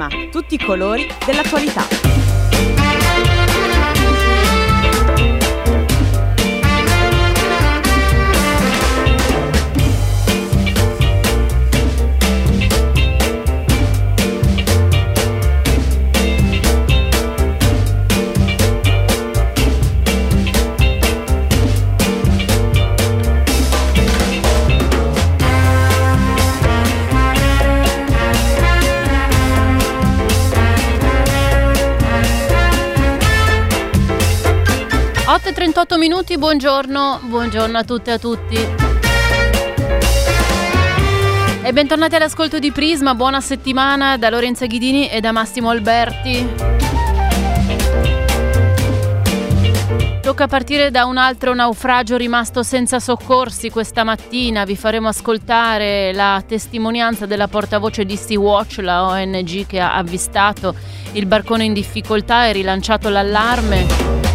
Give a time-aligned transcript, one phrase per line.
[0.00, 2.09] Prisma, tutti i colori dell'attualità.
[36.00, 38.56] Minuti, buongiorno, buongiorno a tutte e a tutti.
[41.62, 46.78] E bentornati all'ascolto di Prisma, buona settimana da Lorenza Ghidini e da Massimo Alberti.
[50.22, 54.64] Tocca partire da un altro naufragio rimasto senza soccorsi questa mattina.
[54.64, 60.74] Vi faremo ascoltare la testimonianza della portavoce di Sea-Watch, la ONG che ha avvistato
[61.12, 64.29] il barcone in difficoltà e rilanciato l'allarme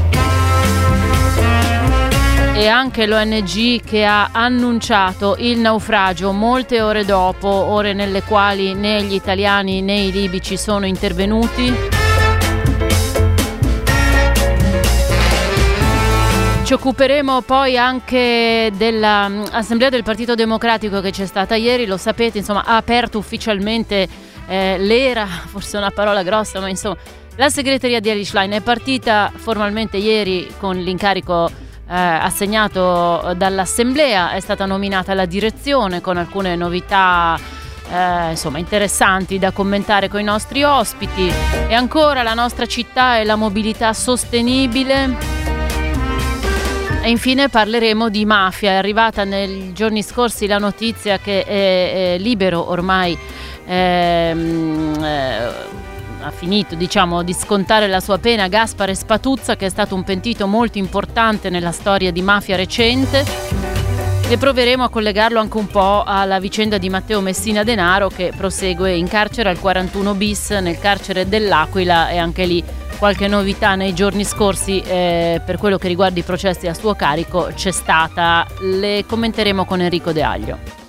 [2.58, 9.04] e anche l'ONG che ha annunciato il naufragio molte ore dopo, ore nelle quali né
[9.04, 11.74] gli italiani né i libici sono intervenuti.
[16.64, 22.64] Ci occuperemo poi anche dell'Assemblea del Partito Democratico che c'è stata ieri, lo sapete, insomma,
[22.64, 24.08] ha aperto ufficialmente
[24.48, 26.96] eh, l'era, forse una parola grossa, ma insomma,
[27.36, 34.40] la segreteria di Alice Line è partita formalmente ieri con l'incarico eh, assegnato dall'Assemblea, è
[34.40, 37.40] stata nominata la direzione con alcune novità
[37.92, 41.32] eh, insomma interessanti da commentare con i nostri ospiti
[41.68, 45.34] e ancora la nostra città e la mobilità sostenibile.
[47.04, 48.72] E infine parleremo di mafia.
[48.72, 53.16] È arrivata nei giorni scorsi la notizia che è, è libero ormai
[53.66, 55.85] ehm, eh,
[56.26, 60.48] ha finito diciamo, di scontare la sua pena Gaspare Spatuzza che è stato un pentito
[60.48, 63.24] molto importante nella storia di mafia recente
[64.28, 68.96] e proveremo a collegarlo anche un po' alla vicenda di Matteo Messina Denaro che prosegue
[68.96, 72.64] in carcere al 41 bis nel carcere dell'Aquila e anche lì
[72.98, 77.52] qualche novità nei giorni scorsi eh, per quello che riguarda i processi a suo carico
[77.54, 80.85] c'è stata, le commenteremo con Enrico De Aglio.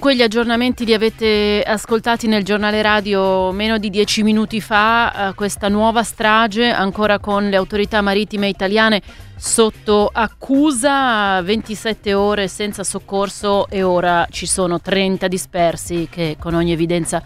[0.00, 5.28] E dunque gli aggiornamenti li avete ascoltati nel giornale radio meno di dieci minuti fa,
[5.28, 9.02] eh, questa nuova strage ancora con le autorità marittime italiane
[9.36, 16.72] sotto accusa, 27 ore senza soccorso e ora ci sono 30 dispersi che con ogni
[16.72, 17.22] evidenza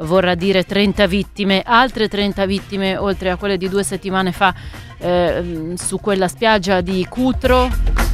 [0.00, 4.54] vorrà dire 30 vittime, altre 30 vittime oltre a quelle di due settimane fa
[4.98, 8.07] eh, su quella spiaggia di Cutro.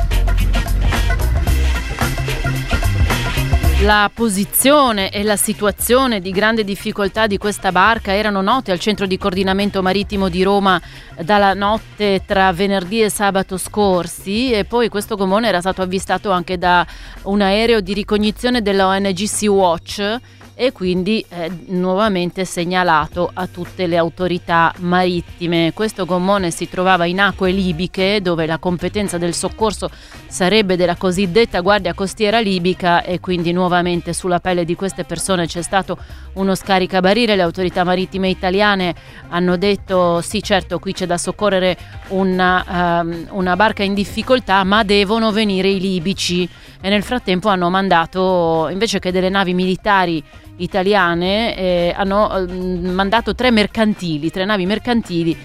[3.84, 9.04] La posizione e la situazione di grande difficoltà di questa barca erano note al centro
[9.04, 10.80] di coordinamento marittimo di Roma
[11.20, 16.56] dalla notte tra venerdì e sabato scorsi e poi questo gomone era stato avvistato anche
[16.56, 16.86] da
[17.24, 20.18] un aereo di ricognizione della ONG Sea Watch
[20.54, 25.72] e quindi eh, nuovamente segnalato a tutte le autorità marittime.
[25.74, 29.90] Questo gommone si trovava in acque libiche dove la competenza del soccorso
[30.28, 35.62] sarebbe della cosiddetta Guardia Costiera libica e quindi nuovamente sulla pelle di queste persone c'è
[35.62, 35.98] stato
[36.34, 37.36] uno scaricabarile.
[37.36, 38.94] Le autorità marittime italiane
[39.30, 41.76] hanno detto sì certo qui c'è da soccorrere
[42.08, 46.48] una, um, una barca in difficoltà ma devono venire i libici
[46.80, 50.22] e nel frattempo hanno mandato invece che delle navi militari
[50.56, 55.36] italiane eh, hanno eh, mandato tre mercantili, tre navi mercantili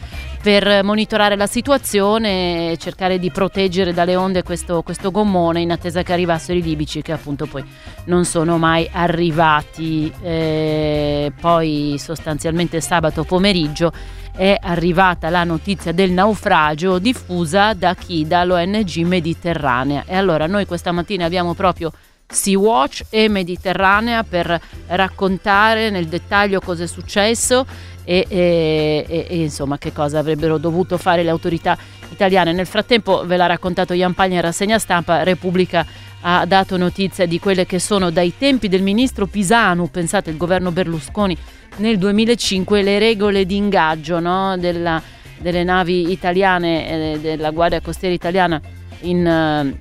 [0.41, 6.01] per monitorare la situazione e cercare di proteggere dalle onde questo, questo, gommone in attesa
[6.01, 7.63] che arrivassero i libici che appunto poi
[8.05, 10.11] non sono mai arrivati.
[10.21, 13.91] Eh, poi sostanzialmente sabato pomeriggio
[14.33, 18.25] è arrivata la notizia del naufragio diffusa da chi?
[18.25, 20.05] Dall'ONG Mediterranea.
[20.05, 21.91] E allora noi questa mattina abbiamo proprio
[22.31, 27.65] Sea-Watch e Mediterranea per raccontare nel dettaglio cosa è successo
[28.03, 31.77] e, e, e, e, insomma che cosa avrebbero dovuto fare le autorità
[32.11, 32.53] italiane.
[32.53, 35.85] Nel frattempo ve l'ha raccontato Ian Paglia in rassegna stampa, Repubblica
[36.21, 40.71] ha dato notizia di quelle che sono dai tempi del ministro Pisanu, pensate il governo
[40.71, 41.37] Berlusconi
[41.77, 45.01] nel 2005, le regole di ingaggio no, della,
[45.37, 48.61] delle navi italiane, eh, della Guardia Costiera italiana
[49.01, 49.79] in, eh,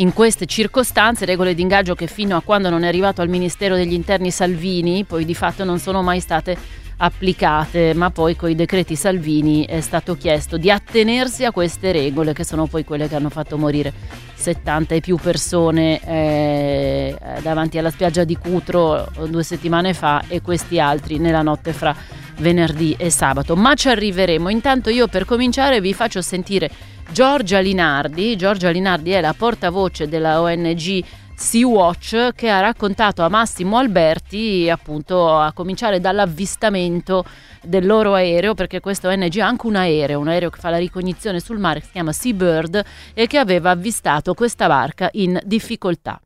[0.00, 3.76] in queste circostanze, regole di ingaggio che fino a quando non è arrivato al Ministero
[3.76, 6.56] degli Interni Salvini, poi di fatto non sono mai state
[6.96, 12.32] applicate, ma poi con i decreti Salvini è stato chiesto di attenersi a queste regole
[12.32, 13.92] che sono poi quelle che hanno fatto morire
[14.34, 20.78] 70 e più persone eh, davanti alla spiaggia di Cutro due settimane fa e questi
[20.78, 21.94] altri nella notte fra
[22.38, 23.54] venerdì e sabato.
[23.56, 24.48] Ma ci arriveremo.
[24.48, 26.70] Intanto io per cominciare vi faccio sentire
[27.12, 28.36] Giorgia Linardi.
[28.36, 31.02] Giorgia Linardi è la portavoce della ONG
[31.34, 37.24] Sea-Watch che ha raccontato a Massimo Alberti appunto a cominciare dall'avvistamento
[37.62, 40.78] del loro aereo perché questo ONG ha anche un aereo, un aereo che fa la
[40.78, 42.80] ricognizione sul mare che si chiama Seabird
[43.12, 46.20] e che aveva avvistato questa barca in difficoltà.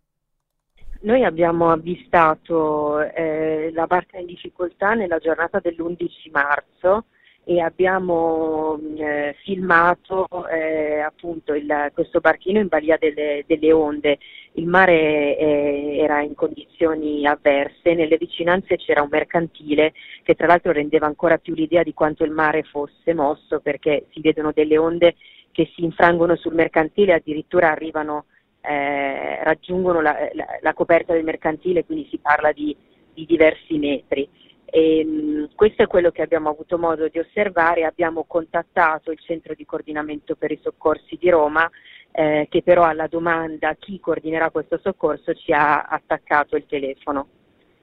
[1.00, 7.04] Noi abbiamo avvistato eh, la barca in difficoltà nella giornata dell'11 marzo
[7.44, 14.18] e abbiamo eh, filmato eh, appunto il, questo barchino in balia delle, delle onde.
[14.52, 19.92] Il mare eh, era in condizioni avverse, nelle vicinanze c'era un mercantile
[20.22, 24.20] che tra l'altro rendeva ancora più l'idea di quanto il mare fosse mosso perché si
[24.20, 25.16] vedono delle onde
[25.54, 28.24] che si infrangono sul mercantile, addirittura arrivano,
[28.60, 32.76] eh, raggiungono la, la, la, coperta del mercantile, quindi si parla di,
[33.12, 34.28] di diversi metri.
[34.74, 39.54] E, ehm, questo è quello che abbiamo avuto modo di osservare, abbiamo contattato il centro
[39.54, 41.70] di coordinamento per i soccorsi di Roma
[42.10, 47.28] eh, che però alla domanda chi coordinerà questo soccorso ci ha attaccato il telefono.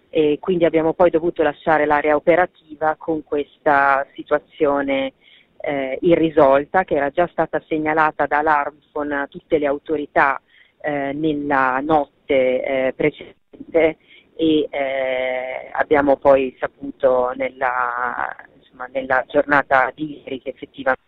[0.09, 5.13] E quindi abbiamo poi dovuto lasciare l'area operativa con questa situazione
[5.61, 10.41] eh, irrisolta che era già stata segnalata dall'Armfon a tutte le autorità
[10.81, 13.97] eh, nella notte eh, precedente
[14.41, 21.05] e eh, abbiamo poi saputo nella, insomma, nella, giornata di ieri che effettivamente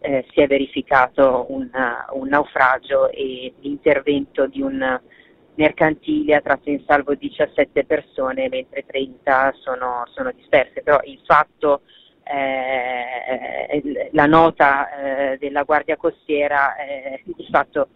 [0.00, 1.68] eh, si è verificato un,
[2.12, 4.98] un, naufragio e l'intervento di un
[5.56, 11.82] mercantile ha tratto in salvo 17 persone mentre 30 sono, sono disperse, però il fatto
[12.22, 17.88] eh, la nota eh, della Guardia Costiera eh, di fatto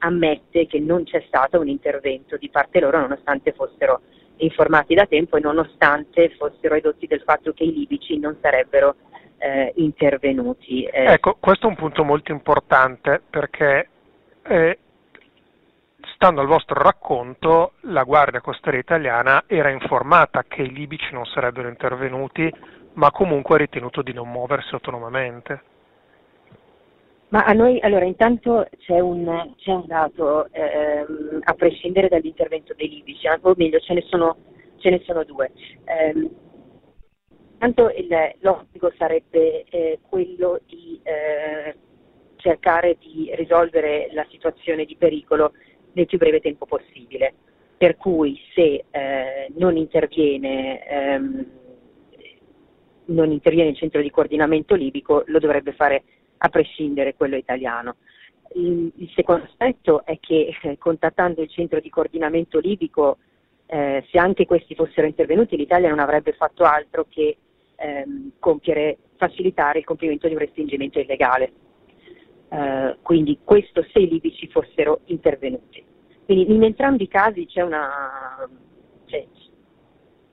[0.00, 4.02] ammette che non c'è stato un intervento di parte loro nonostante fossero
[4.36, 8.96] informati da tempo e nonostante fossero edotti del fatto che i libici non sarebbero
[9.38, 10.84] eh, intervenuti.
[10.84, 11.12] Eh.
[11.12, 13.88] Ecco, questo è un punto molto importante perché
[14.42, 14.78] eh,
[16.14, 21.68] stando al vostro racconto la Guardia Costiera italiana era informata che i libici non sarebbero
[21.68, 22.52] intervenuti
[22.94, 25.62] ma comunque ha ritenuto di non muoversi autonomamente.
[27.30, 32.88] Ma a noi, allora, intanto c'è un, c'è un dato, ehm, a prescindere dall'intervento dei
[32.88, 34.36] libici, o meglio, ce ne sono,
[34.78, 35.52] ce ne sono due.
[35.84, 36.28] Eh,
[37.52, 37.92] intanto
[38.40, 41.76] l'obbligo sarebbe eh, quello di eh,
[42.34, 45.52] cercare di risolvere la situazione di pericolo
[45.92, 47.34] nel più breve tempo possibile.
[47.76, 51.46] Per cui se eh, non interviene ehm,
[53.10, 56.04] non interviene il centro di coordinamento libico, lo dovrebbe fare
[56.42, 57.96] a prescindere quello italiano.
[58.54, 63.18] Il, il secondo aspetto è che eh, contattando il centro di coordinamento libico,
[63.66, 67.36] eh, se anche questi fossero intervenuti, l'Italia non avrebbe fatto altro che
[67.76, 71.52] ehm, compiere, facilitare il compimento di un respingimento illegale.
[72.48, 75.84] Eh, quindi questo se i libici fossero intervenuti.
[76.24, 78.48] Quindi in entrambi i casi c'è una,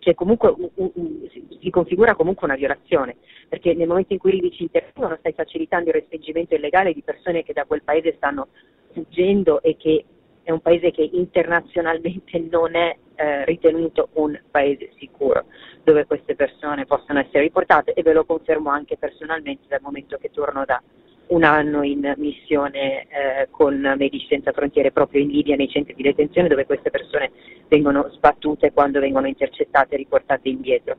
[0.08, 3.18] c'è comunque un, un, un, si configura comunque una violazione,
[3.50, 7.44] perché nel momento in cui i libici intervengono stai facilitando il respingimento illegale di persone
[7.44, 8.48] che da quel paese stanno
[8.94, 10.06] fuggendo e che
[10.44, 15.46] è un paese che internazionalmente non è eh, ritenuto un paese sicuro
[15.84, 20.30] dove queste persone possono essere riportate e ve lo confermo anche personalmente dal momento che
[20.32, 20.82] torno da
[21.28, 26.04] un anno in missione eh, con Medici Senza Frontiere proprio in Libia nei centri di
[26.04, 27.32] detenzione dove queste persone
[27.68, 30.96] vengono sbattute quando vengono intercettate e riportate indietro.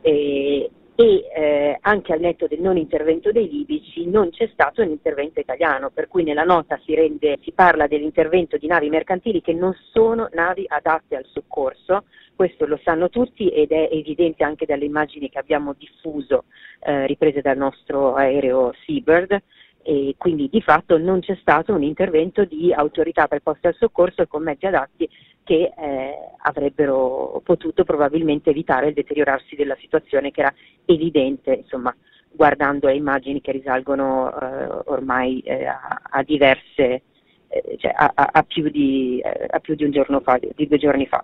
[0.00, 4.90] E, e eh, anche al netto del non intervento dei libici non c'è stato un
[4.90, 9.52] intervento italiano, per cui nella nota si, rende, si parla dell'intervento di navi mercantili che
[9.52, 12.04] non sono navi adatte al soccorso,
[12.36, 16.44] questo lo sanno tutti ed è evidente anche dalle immagini che abbiamo diffuso
[16.80, 19.42] eh, riprese dal nostro aereo Seabird.
[19.86, 24.26] E quindi di fatto non c'è stato un intervento di autorità preposte al soccorso e
[24.26, 25.06] con mezzi adatti
[25.44, 30.54] che eh, avrebbero potuto probabilmente evitare il deteriorarsi della situazione che era
[30.86, 31.94] evidente, insomma,
[32.30, 37.02] guardando le immagini che risalgono eh, ormai eh, a, a, diverse
[37.48, 40.78] eh, cioè, a, a, più di, eh, a, più di, un giorno fa, di due
[40.78, 41.22] giorni fa.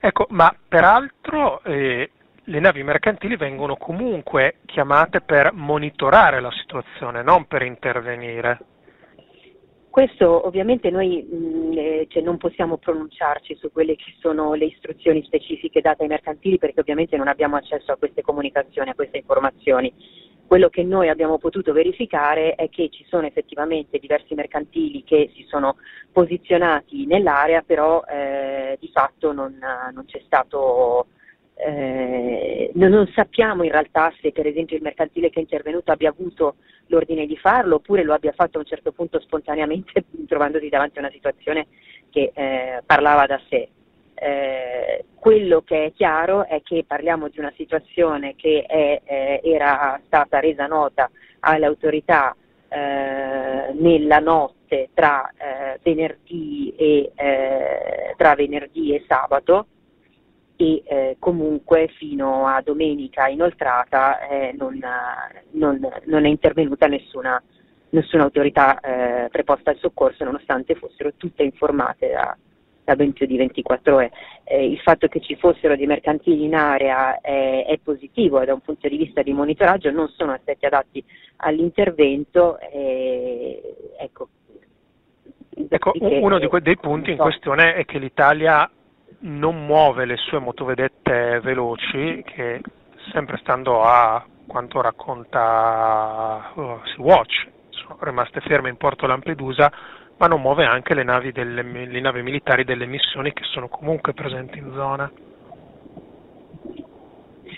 [0.00, 2.10] Ecco, ma peraltro eh,
[2.42, 8.58] le navi mercantili vengono comunque chiamate per monitorare la situazione, non per intervenire.
[9.94, 15.22] Questo ovviamente noi mh, eh, cioè non possiamo pronunciarci su quelle che sono le istruzioni
[15.22, 19.94] specifiche date ai mercantili perché ovviamente non abbiamo accesso a queste comunicazioni, a queste informazioni.
[20.48, 25.44] Quello che noi abbiamo potuto verificare è che ci sono effettivamente diversi mercantili che si
[25.48, 25.76] sono
[26.10, 29.56] posizionati nell'area, però eh, di fatto non,
[29.92, 31.06] non c'è stato
[31.56, 36.56] eh, non sappiamo in realtà se per esempio il mercantile che è intervenuto abbia avuto
[36.88, 41.02] l'ordine di farlo oppure lo abbia fatto a un certo punto spontaneamente trovandosi davanti a
[41.02, 41.66] una situazione
[42.10, 43.68] che eh, parlava da sé.
[44.16, 50.00] Eh, quello che è chiaro è che parliamo di una situazione che è, eh, era
[50.06, 52.36] stata resa nota alle autorità
[52.68, 57.12] eh, nella notte tra eh, venerdì e,
[58.16, 59.66] tra venerdì e sabato
[60.56, 64.78] e eh, comunque fino a domenica inoltrata eh, non,
[65.50, 67.42] non, non, è intervenuta nessuna,
[67.90, 72.36] nessuna autorità eh, preposta al soccorso nonostante fossero tutte informate da,
[72.84, 74.12] da ben più di 24 ore.
[74.44, 78.54] Eh, il fatto che ci fossero dei mercantili in area è, è positivo e da
[78.54, 81.04] un punto di vista di monitoraggio non sono aspetti adatti
[81.36, 82.60] all'intervento.
[82.60, 84.28] ecco,
[85.56, 88.70] ecco uno que- dei punti in questione è che l'Italia
[89.20, 92.60] non muove le sue motovedette veloci che
[93.12, 99.72] sempre stando a quanto racconta uh, Sea-Watch sono rimaste ferme in porto Lampedusa
[100.16, 104.14] ma non muove anche le navi, delle, le navi militari delle missioni che sono comunque
[104.14, 105.10] presenti in zona.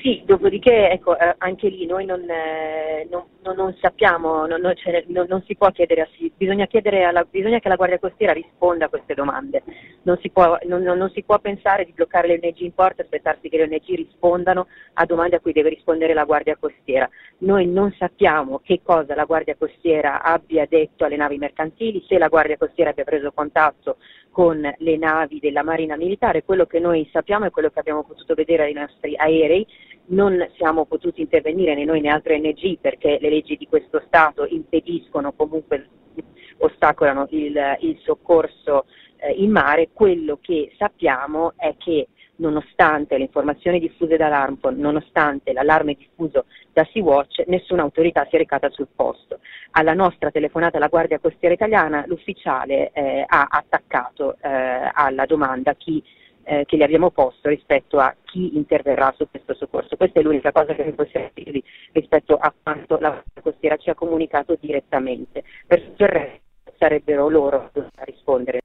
[0.02, 3.24] Sì, dopodiché ecco, eh, anche lì noi non, eh, non,
[3.54, 6.66] non sappiamo, non, cioè, non, si può chiedere a bisogna,
[7.06, 9.62] alla, bisogna, che la Guardia Costiera risponda a queste domande,
[10.02, 13.48] non si, può, non si può pensare di bloccare le ONG in porto e aspettarsi
[13.48, 17.08] che le ONG rispondano a domande a cui deve rispondere la Guardia Costiera.
[17.38, 22.28] Noi non sappiamo che cosa la Guardia Costiera abbia detto alle navi mercantili, se la
[22.28, 23.98] Guardia Costiera abbia preso contatto
[24.36, 28.34] con le navi della Marina Militare, quello che noi sappiamo e quello che abbiamo potuto
[28.34, 29.66] vedere ai nostri aerei.
[30.08, 34.44] Non siamo potuti intervenire né noi né altre ONG perché le leggi di questo Stato
[34.44, 35.88] impediscono, comunque
[36.58, 38.84] ostacolano il, il soccorso
[39.16, 45.52] eh, in mare, quello che sappiamo è che nonostante le informazioni diffuse da dall'ARMPON, nonostante
[45.52, 49.38] l'allarme diffuso da Sea-Watch, nessuna autorità si è recata sul posto.
[49.72, 56.02] Alla nostra telefonata alla Guardia Costiera Italiana l'ufficiale eh, ha attaccato eh, alla domanda chi
[56.48, 59.96] eh, che gli abbiamo posto rispetto a chi interverrà su questo soccorso.
[59.96, 61.62] Questa è l'unica cosa che possiamo dire
[61.92, 65.42] rispetto a quanto la costiera ci ha comunicato direttamente.
[65.66, 66.40] Per tutto il resto
[66.78, 68.60] sarebbero loro a rispondere.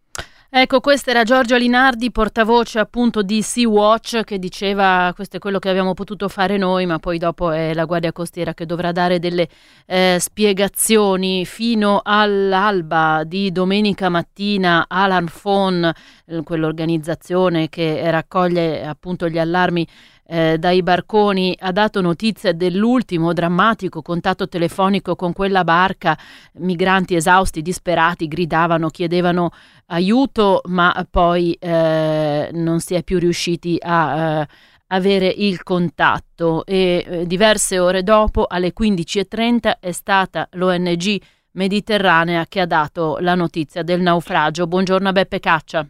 [0.53, 5.69] Ecco, questa era Giorgio Linardi, portavoce appunto di Sea-Watch, che diceva questo è quello che
[5.69, 9.47] abbiamo potuto fare noi, ma poi dopo è la Guardia Costiera che dovrà dare delle
[9.85, 11.45] eh, spiegazioni.
[11.45, 19.87] Fino all'alba di domenica mattina Alan Phone, eh, quell'organizzazione che raccoglie appunto gli allarmi
[20.25, 26.17] eh, dai barconi ha dato notizia dell'ultimo drammatico contatto telefonico con quella barca.
[26.53, 29.51] Migranti esausti, disperati, gridavano, chiedevano
[29.87, 34.47] aiuto, ma poi eh, non si è più riusciti a eh,
[34.87, 41.21] avere il contatto e eh, diverse ore dopo, alle 15.30, è stata l'ONG
[41.53, 44.67] Mediterranea che ha dato la notizia del naufragio.
[44.67, 45.85] Buongiorno a Beppe Caccia.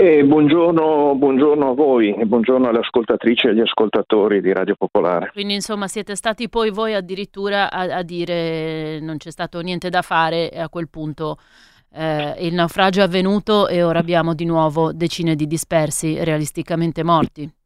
[0.00, 5.28] Eh, buongiorno, buongiorno, a voi e buongiorno alle ascoltatrici e agli ascoltatori di Radio Popolare.
[5.30, 10.00] Quindi insomma siete stati poi voi addirittura a, a dire non c'è stato niente da
[10.00, 11.36] fare e a quel punto
[11.92, 17.59] eh, il naufragio è avvenuto e ora abbiamo di nuovo decine di dispersi realisticamente morti.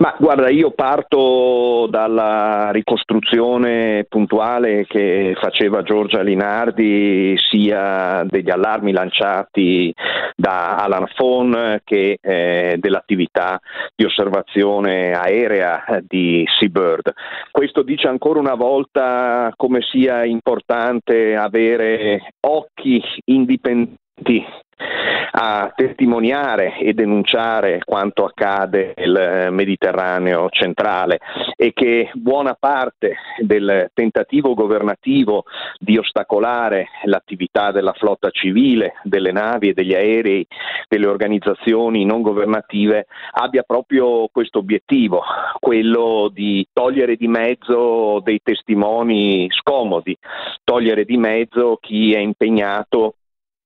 [0.00, 9.92] Ma guarda, io parto dalla ricostruzione puntuale che faceva Giorgia Linardi sia degli allarmi lanciati
[10.34, 13.60] da Alan Fon che eh, dell'attività
[13.94, 17.12] di osservazione aerea di Seabird.
[17.50, 23.98] Questo dice ancora una volta come sia importante avere occhi indipendenti
[25.32, 31.20] a testimoniare e denunciare quanto accade nel Mediterraneo centrale
[31.56, 35.44] e che buona parte del tentativo governativo
[35.78, 40.46] di ostacolare l'attività della flotta civile, delle navi e degli aerei,
[40.88, 45.22] delle organizzazioni non governative abbia proprio questo obiettivo,
[45.58, 50.16] quello di togliere di mezzo dei testimoni scomodi,
[50.64, 53.14] togliere di mezzo chi è impegnato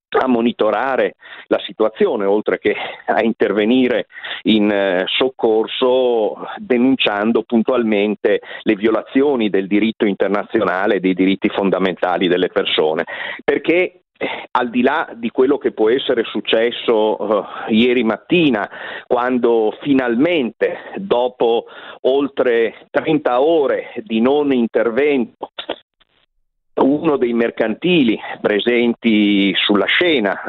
[0.09, 1.15] a monitorare
[1.47, 4.07] la situazione, oltre che a intervenire
[4.43, 12.49] in eh, soccorso denunciando puntualmente le violazioni del diritto internazionale e dei diritti fondamentali delle
[12.49, 13.03] persone.
[13.43, 18.69] Perché eh, al di là di quello che può essere successo uh, ieri mattina,
[19.05, 21.65] quando finalmente, dopo
[22.03, 25.49] oltre 30 ore di non intervento,
[26.75, 30.39] uno dei mercantili presenti sulla scena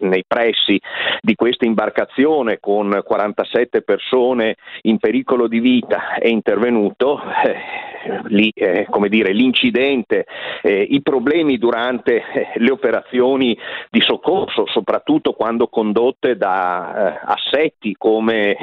[0.00, 0.80] nei pressi
[1.20, 8.86] di questa imbarcazione con 47 persone in pericolo di vita è intervenuto, eh, lì, eh,
[8.88, 10.26] come dire, l'incidente,
[10.62, 13.56] eh, i problemi durante eh, le operazioni
[13.90, 18.56] di soccorso, soprattutto quando condotte da eh, assetti come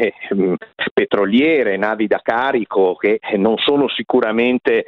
[0.93, 4.86] petroliere, navi da carico, che non sono sicuramente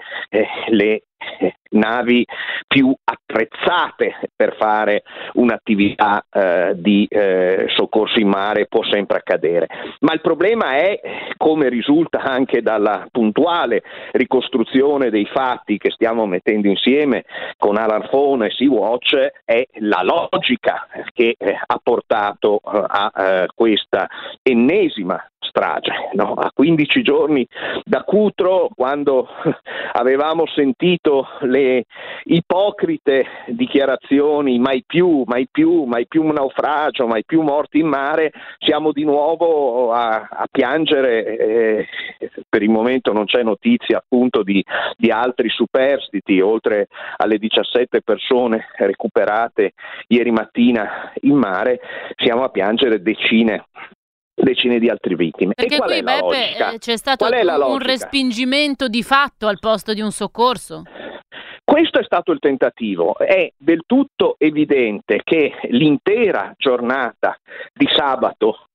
[0.69, 1.03] le
[1.71, 2.25] navi
[2.67, 9.67] più attrezzate per fare un'attività eh, di eh, soccorso in mare può sempre accadere.
[9.99, 10.99] Ma il problema è,
[11.37, 17.25] come risulta anche dalla puntuale ricostruzione dei fatti che stiamo mettendo insieme
[17.57, 23.47] con Alan Phone e Sea-Watch, è la logica che eh, ha portato eh, a eh,
[23.53, 24.07] questa
[24.41, 25.91] ennesima strage.
[26.13, 26.33] No?
[26.33, 27.47] A 15 giorni
[27.83, 29.27] da Cutro, quando
[29.93, 31.08] avevamo sentito
[31.41, 31.85] le
[32.25, 38.31] ipocrite dichiarazioni mai più, mai più, mai più un naufragio, mai più morti in mare,
[38.59, 41.37] siamo di nuovo a, a piangere.
[41.37, 41.87] Eh,
[42.47, 44.63] per il momento non c'è notizia appunto di,
[44.97, 46.87] di altri superstiti, oltre
[47.17, 49.73] alle 17 persone recuperate
[50.07, 51.79] ieri mattina in mare,
[52.15, 53.65] siamo a piangere decine
[54.41, 55.53] decine di altre vittime.
[55.53, 60.83] Perché qui Beppe eh, c'è stato un respingimento di fatto al posto di un soccorso?
[61.63, 63.17] Questo è stato il tentativo.
[63.17, 67.37] È del tutto evidente che l'intera giornata
[67.73, 68.65] di sabato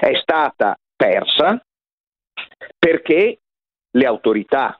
[0.00, 1.60] è stata persa
[2.78, 3.38] perché
[3.90, 4.78] le autorità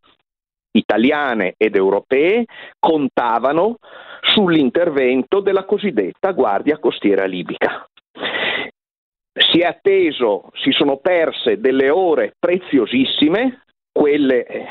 [0.72, 2.44] italiane ed europee
[2.78, 3.76] contavano
[4.20, 7.86] sull'intervento della cosiddetta Guardia Costiera Libica
[9.36, 14.66] si è atteso, si sono perse delle ore preziosissime, quelle eh,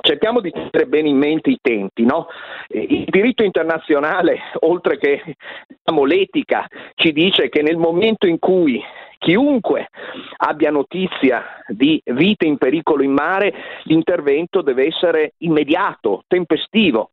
[0.00, 2.28] cerchiamo di tenere bene in mente i tempi, no?
[2.68, 5.22] Il diritto internazionale, oltre che
[5.66, 8.82] diciamo, l'etica, ci dice che nel momento in cui
[9.18, 9.88] chiunque
[10.36, 17.10] abbia notizia di vite in pericolo in mare, l'intervento deve essere immediato, tempestivo.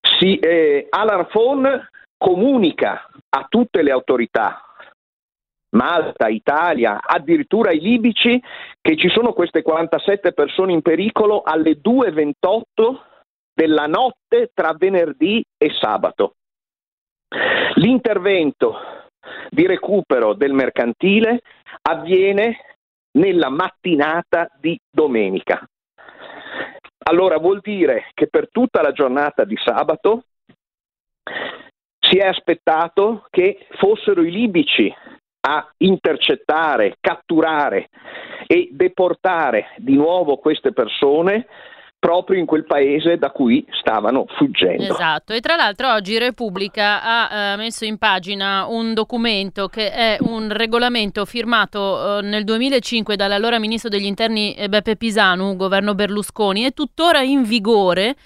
[0.00, 1.88] Si, eh, Alan Fon
[2.20, 4.62] comunica a tutte le autorità,
[5.70, 8.40] Malta, Italia, addirittura i libici,
[8.80, 12.62] che ci sono queste 47 persone in pericolo alle 2.28
[13.54, 16.34] della notte tra venerdì e sabato.
[17.74, 18.76] L'intervento
[19.48, 21.40] di recupero del mercantile
[21.82, 22.58] avviene
[23.12, 25.66] nella mattinata di domenica.
[27.04, 30.24] Allora vuol dire che per tutta la giornata di sabato
[32.10, 34.92] si è aspettato che fossero i libici
[35.42, 37.88] a intercettare, catturare
[38.46, 41.46] e deportare di nuovo queste persone
[42.00, 44.82] proprio in quel paese da cui stavano fuggendo.
[44.82, 50.16] Esatto, e tra l'altro oggi Repubblica ha eh, messo in pagina un documento che è
[50.20, 56.62] un regolamento firmato eh, nel 2005 dall'allora ministro degli interni eh, Beppe Pisanu, governo Berlusconi,
[56.62, 58.16] è tuttora in vigore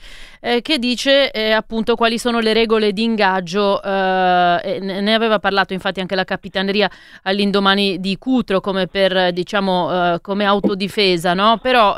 [0.45, 3.83] eh, che dice eh, appunto quali sono le regole di ingaggio.
[3.83, 6.91] Eh, ne aveva parlato infatti anche la Capitaneria
[7.23, 11.59] all'indomani di Cutro come per diciamo come autodifesa, no?
[11.63, 11.95] Però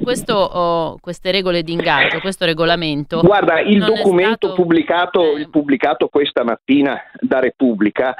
[0.00, 3.20] questo, oh, queste regole di ingaggio, questo regolamento.
[3.20, 4.54] Guarda, il documento stato...
[4.54, 8.14] pubblicato, eh, pubblicato, questa mattina da Repubblica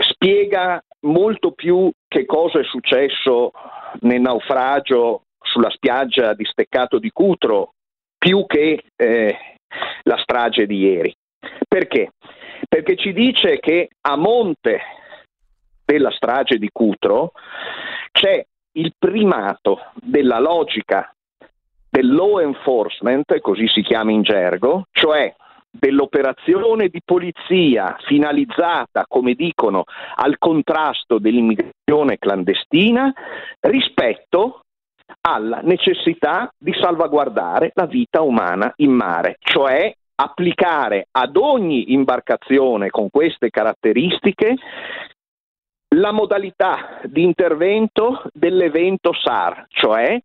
[0.00, 3.50] spiega molto più che cosa è successo
[4.00, 7.72] nel naufragio sulla spiaggia di Steccato di Cutro
[8.16, 9.36] più che eh,
[10.04, 11.14] la strage di ieri.
[11.66, 12.12] Perché?
[12.68, 14.80] Perché ci dice che a monte
[15.84, 17.32] della strage di Cutro
[18.12, 21.12] c'è il primato della logica
[21.90, 25.34] del law enforcement, così si chiama in gergo, cioè
[25.70, 29.84] dell'operazione di polizia finalizzata, come dicono,
[30.16, 33.12] al contrasto dell'immigrazione clandestina
[33.60, 34.62] rispetto
[35.20, 43.08] alla necessità di salvaguardare la vita umana in mare, cioè applicare ad ogni imbarcazione con
[43.10, 44.56] queste caratteristiche
[45.94, 50.20] la modalità di intervento dell'evento SAR, cioè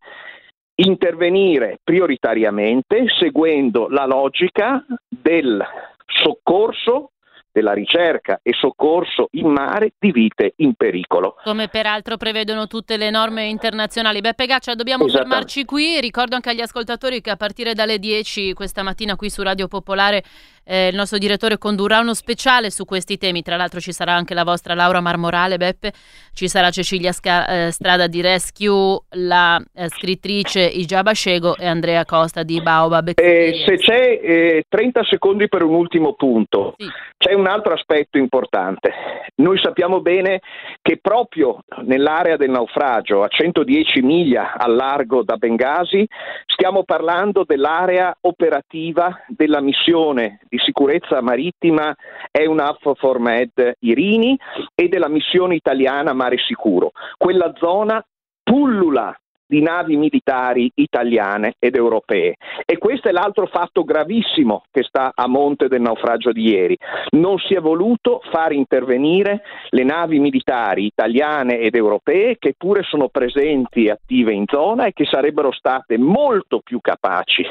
[0.75, 5.63] intervenire prioritariamente seguendo la logica del
[6.05, 7.11] soccorso
[7.53, 11.35] della ricerca e soccorso in mare di vite in pericolo.
[11.43, 14.21] Come peraltro prevedono tutte le norme internazionali.
[14.21, 16.01] Beppe Gaccia, dobbiamo fermarci qui.
[16.01, 20.23] Ricordo anche agli ascoltatori che a partire dalle 10 questa mattina qui su Radio Popolare
[20.65, 23.41] eh, il nostro direttore condurrà uno speciale su questi temi.
[23.41, 25.91] Tra l'altro ci sarà anche la vostra Laura Marmorale, Beppe,
[26.33, 32.05] ci sarà Cecilia Sca- eh, Strada di Rescue, la eh, scrittrice Ijaba Scego e Andrea
[32.05, 33.11] Costa di Baobab.
[33.15, 36.87] Eh, se c'è 30 eh, secondi per un ultimo punto, sì.
[37.17, 38.91] c'è un altro aspetto importante.
[39.35, 40.41] Noi sappiamo bene
[40.83, 46.05] che proprio nell'area del naufragio, a 110 miglia al largo da Bengasi,
[46.45, 51.95] stiamo parlando dell'area operativa della missione di sicurezza marittima
[52.29, 54.37] è una for Med Irini
[54.75, 56.91] e della missione italiana Mare Sicuro.
[57.17, 58.05] Quella zona
[58.43, 59.17] pullula
[59.53, 62.37] di navi militari italiane ed europee.
[62.65, 66.75] E questo è l'altro fatto gravissimo che sta a monte del naufragio di ieri.
[67.11, 73.09] Non si è voluto far intervenire le navi militari italiane ed europee che pure sono
[73.09, 77.45] presenti e attive in zona e che sarebbero state molto più capaci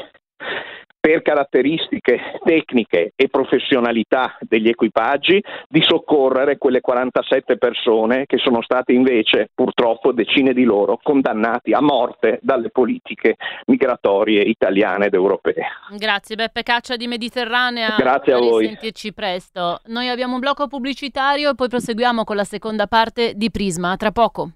[1.03, 8.93] per caratteristiche tecniche e professionalità degli equipaggi di soccorrere quelle 47 persone che sono state
[8.93, 13.35] invece purtroppo decine di loro condannati a morte dalle politiche
[13.65, 15.65] migratorie italiane ed europee.
[15.97, 17.97] Grazie Beppe Caccia di Mediterranea.
[17.97, 18.67] Grazie a, a voi.
[18.67, 19.81] sentirci presto.
[19.87, 23.97] Noi abbiamo un blocco pubblicitario e poi proseguiamo con la seconda parte di Prisma.
[23.97, 24.51] Tra poco.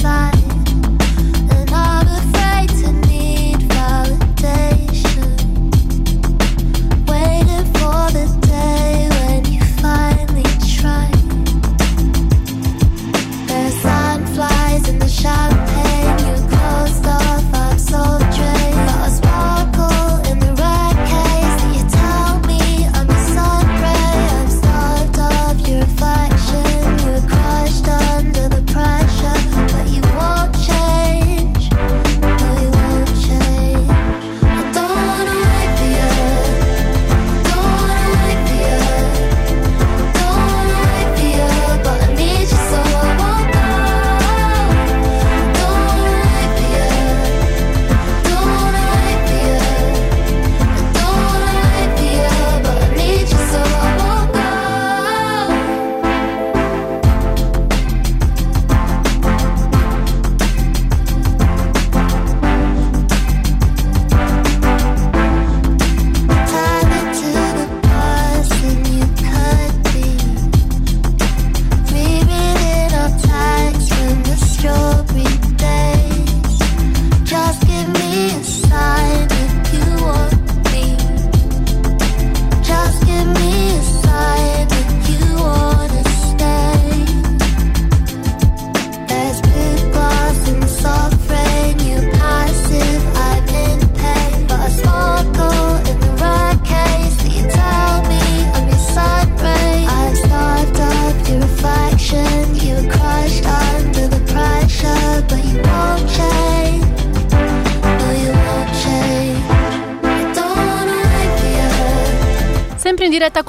[0.00, 0.39] Diretta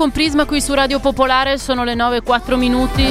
[0.01, 3.05] con Prisma qui su Radio Popolare, sono le 9.4 minuti.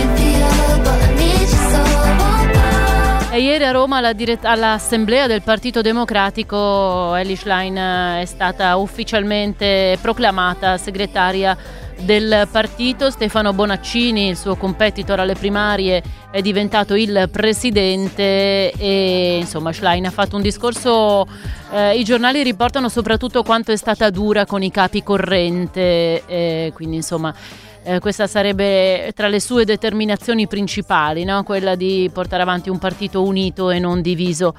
[3.31, 7.77] E ieri a Roma alla dirett- all'Assemblea del Partito Democratico Ellie Schlein
[8.21, 11.57] è stata ufficialmente proclamata segretaria
[12.01, 13.09] del partito.
[13.13, 20.11] Stefano Bonaccini, il suo competitor alle primarie, è diventato il presidente e insomma Schlein ha
[20.11, 21.27] fatto un discorso,
[21.73, 26.97] eh, i giornali riportano soprattutto quanto è stata dura con i capi corrente, eh, quindi
[26.97, 27.35] insomma...
[27.83, 31.43] Eh, questa sarebbe tra le sue determinazioni principali, no?
[31.45, 34.55] quella di portare avanti un partito unito e non diviso.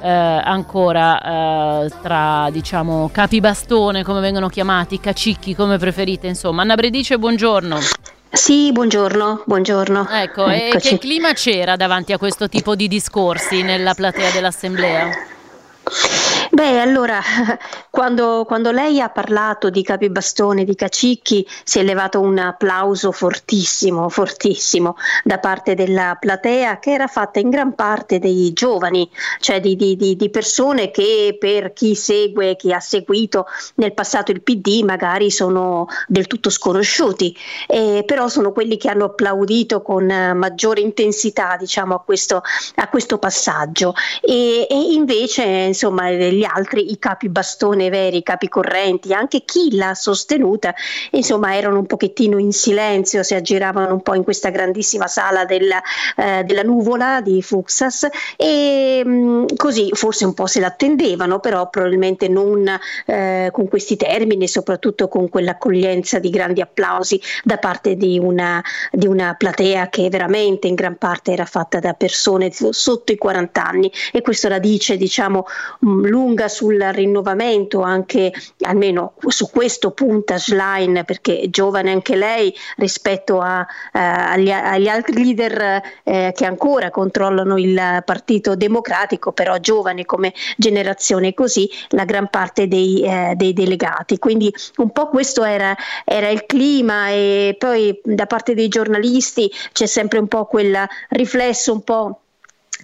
[0.00, 6.62] eh, ancora eh, tra diciamo capi bastone come vengono chiamati, cacicchi come preferite insomma.
[6.62, 7.78] Anna Bredice buongiorno.
[8.34, 10.08] Sì, buongiorno, buongiorno.
[10.10, 10.86] Ecco, Eccoci.
[10.88, 15.08] e che clima c'era davanti a questo tipo di discorsi nella platea dell'Assemblea?
[16.54, 17.20] Beh, allora,
[17.90, 24.08] quando, quando, lei ha parlato di capibastone, di cacicchi, si è levato un applauso fortissimo,
[24.08, 29.74] fortissimo da parte della platea che era fatta in gran parte dei giovani, cioè di,
[29.74, 34.84] di, di, di persone che per chi segue, chi ha seguito nel passato il PD
[34.84, 37.36] magari sono del tutto sconosciuti,
[37.66, 42.42] eh, però sono quelli che hanno applaudito con maggiore intensità diciamo, a, questo,
[42.76, 43.92] a questo passaggio.
[44.20, 49.44] E, e invece, insomma, gli gli altri, i capi bastone veri, i capi correnti, anche
[49.44, 50.74] chi l'ha sostenuta,
[51.12, 55.82] insomma erano un pochettino in silenzio, si aggiravano un po' in questa grandissima sala della,
[56.16, 61.70] eh, della nuvola di Fuxas e mh, mm, così forse un po' se l'attendevano, però
[61.70, 62.68] probabilmente non
[63.06, 69.06] eh, con questi termini, soprattutto con quell'accoglienza di grandi applausi da parte di una, di
[69.06, 73.90] una platea che veramente in gran parte era fatta da persone sotto i 40 anni.
[74.12, 75.46] E questo la dice diciamo
[75.84, 76.04] mm,
[76.34, 83.40] lunga sul rinnovamento, anche almeno su questo punta Schlein perché è giovane anche lei rispetto
[83.40, 90.04] a, eh, agli, agli, altri leader eh, che ancora controllano il Partito Democratico, però giovane
[90.04, 94.18] come generazione così la gran parte dei, eh, dei delegati.
[94.18, 99.86] Quindi un po' questo era, era il clima e poi da parte dei giornalisti c'è
[99.86, 100.76] sempre un po' quel
[101.10, 102.23] riflesso un po'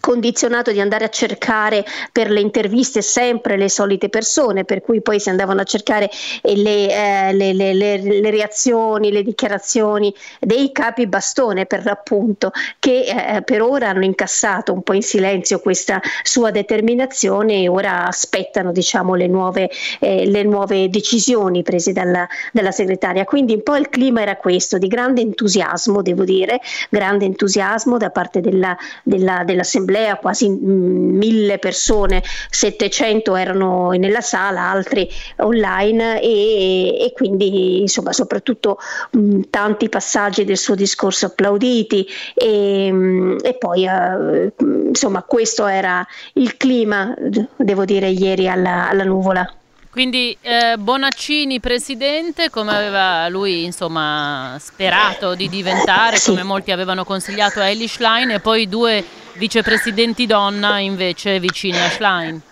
[0.00, 5.20] condizionato di andare a cercare per le interviste sempre le solite persone, per cui poi
[5.20, 6.10] si andavano a cercare
[6.42, 13.04] eh, le, eh, le, le, le reazioni, le dichiarazioni dei capi bastone per l'appunto, che
[13.04, 18.72] eh, per ora hanno incassato un po' in silenzio questa sua determinazione e ora aspettano
[18.72, 23.24] diciamo, le, nuove, eh, le nuove decisioni prese dalla, dalla segretaria.
[23.24, 28.10] Quindi un po' il clima era questo, di grande entusiasmo, devo dire, grande entusiasmo da
[28.10, 37.04] parte della, della, dell'Assemblea assemblea, quasi mille persone, 700 erano nella sala, altri online e,
[37.04, 38.78] e quindi insomma soprattutto
[39.10, 44.52] mh, tanti passaggi del suo discorso applauditi e, mh, e poi uh,
[44.88, 47.14] insomma questo era il clima,
[47.56, 49.54] devo dire, ieri alla, alla nuvola.
[49.90, 57.58] Quindi eh, Bonaccini presidente, come aveva lui insomma, sperato di diventare, come molti avevano consigliato
[57.58, 62.42] a Ellie Schlein, e poi due vicepresidenti donna invece vicini a Schlein.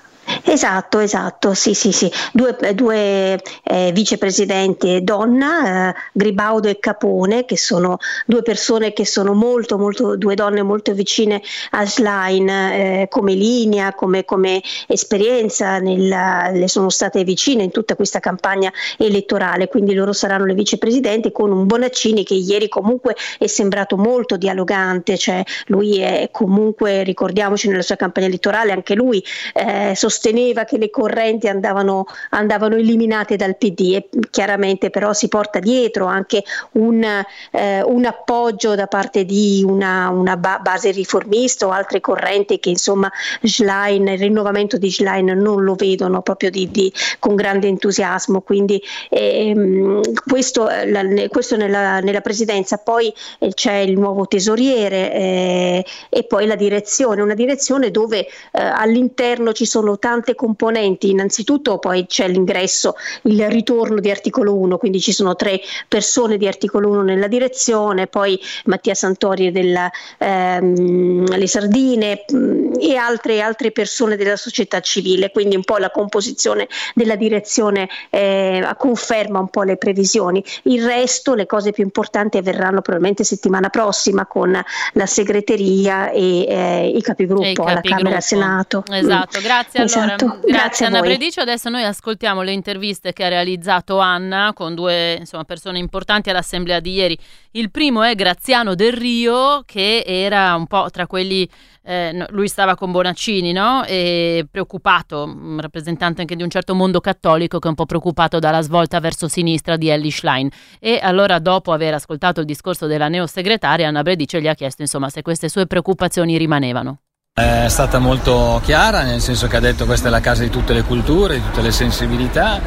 [0.44, 2.10] Esatto, esatto, sì, sì, sì.
[2.32, 9.32] Due, due eh, vicepresidenti donna, eh, Gribaudo e Capone, che sono due persone che sono
[9.32, 16.50] molto, molto, due donne molto vicine a Schlein eh, come linea, come, come esperienza, nella,
[16.52, 21.52] le sono state vicine in tutta questa campagna elettorale, quindi loro saranno le vicepresidenti con
[21.52, 27.82] un Bonaccini che ieri comunque è sembrato molto dialogante, cioè lui è comunque, ricordiamoci nella
[27.82, 29.22] sua campagna elettorale, anche lui
[29.54, 35.60] eh, sosteneva che le correnti andavano, andavano eliminate dal PD e chiaramente però si porta
[35.60, 37.04] dietro anche un,
[37.52, 42.70] eh, un appoggio da parte di una, una ba- base riformista o altre correnti che
[42.70, 43.10] insomma
[43.42, 48.82] Schlein, il rinnovamento di Schlein non lo vedono proprio di, di, con grande entusiasmo, quindi
[49.10, 56.24] ehm, questo, la, questo nella, nella, presidenza, poi eh, c'è il nuovo tesoriere eh, e
[56.24, 62.06] poi la direzione, una direzione dove eh, all'interno ci sono tanti tante componenti, innanzitutto poi
[62.06, 62.94] c'è l'ingresso,
[63.24, 68.06] il ritorno di articolo 1, quindi ci sono tre persone di articolo 1 nella direzione,
[68.06, 75.56] poi Mattia Santori delle ehm, Sardine mm, e altre, altre, persone della società civile, quindi
[75.56, 80.42] un po' la composizione della direzione eh, conferma un po' le previsioni.
[80.62, 84.58] Il resto, le cose più importanti avverranno probabilmente settimana prossima con
[84.92, 88.84] la segreteria e eh, i capigruppo alla Camera e Senato.
[88.90, 89.82] Esatto, grazie.
[89.82, 89.97] Mm.
[90.04, 90.26] Esatto.
[90.26, 91.40] grazie, grazie Anna Bredicio.
[91.40, 96.80] Adesso noi ascoltiamo le interviste che ha realizzato Anna con due insomma, persone importanti all'assemblea
[96.80, 97.18] di ieri.
[97.52, 101.48] Il primo è Graziano Del Rio, che era un po' tra quelli
[101.88, 103.82] eh, lui stava con Bonaccini, no?
[103.84, 108.60] E preoccupato, rappresentante anche di un certo mondo cattolico che è un po' preoccupato dalla
[108.60, 110.50] svolta verso sinistra di Ellie Schlein.
[110.78, 115.08] E allora, dopo aver ascoltato il discorso della neosegretaria, Anna Bredice gli ha chiesto, insomma,
[115.08, 116.98] se queste sue preoccupazioni rimanevano.
[117.38, 120.72] È stata molto chiara, nel senso che ha detto questa è la casa di tutte
[120.72, 122.60] le culture, di tutte le sensibilità,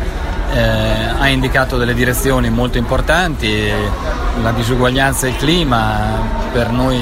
[0.53, 0.61] eh,
[1.19, 3.69] ha indicato delle direzioni molto importanti,
[4.41, 5.97] la disuguaglianza e il clima
[6.53, 6.97] per noi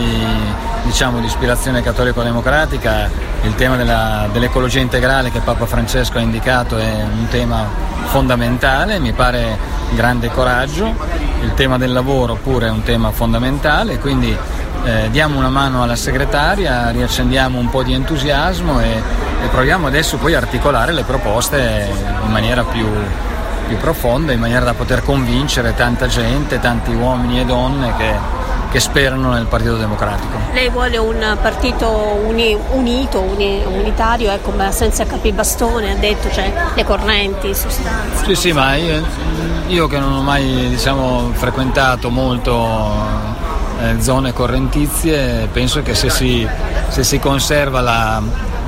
[0.83, 3.09] diciamo di ispirazione cattolico-democratica
[3.43, 7.65] il tema della, dell'ecologia integrale che Papa Francesco ha indicato è un tema
[8.05, 9.57] fondamentale, mi pare
[9.91, 10.95] grande coraggio,
[11.41, 14.35] il tema del lavoro pure è un tema fondamentale, quindi
[14.83, 19.01] eh, diamo una mano alla segretaria, riaccendiamo un po' di entusiasmo e,
[19.43, 21.87] e proviamo adesso poi a articolare le proposte
[22.25, 22.87] in maniera più,
[23.67, 28.13] più profonda, in maniera da poter convincere tanta gente, tanti uomini e donne che
[28.71, 30.37] che sperano nel Partito Democratico.
[30.53, 31.89] Lei vuole un partito
[32.23, 38.23] uni, unito, uni, unitario, ecco, ma senza capibastone, ha detto, cioè le correnti, in sostanza.
[38.25, 39.03] Sì, sì, ma io,
[39.67, 43.27] io che non ho mai diciamo, frequentato molto
[43.81, 46.47] eh, zone correntizie, penso che se si,
[46.89, 48.21] se si conserva la,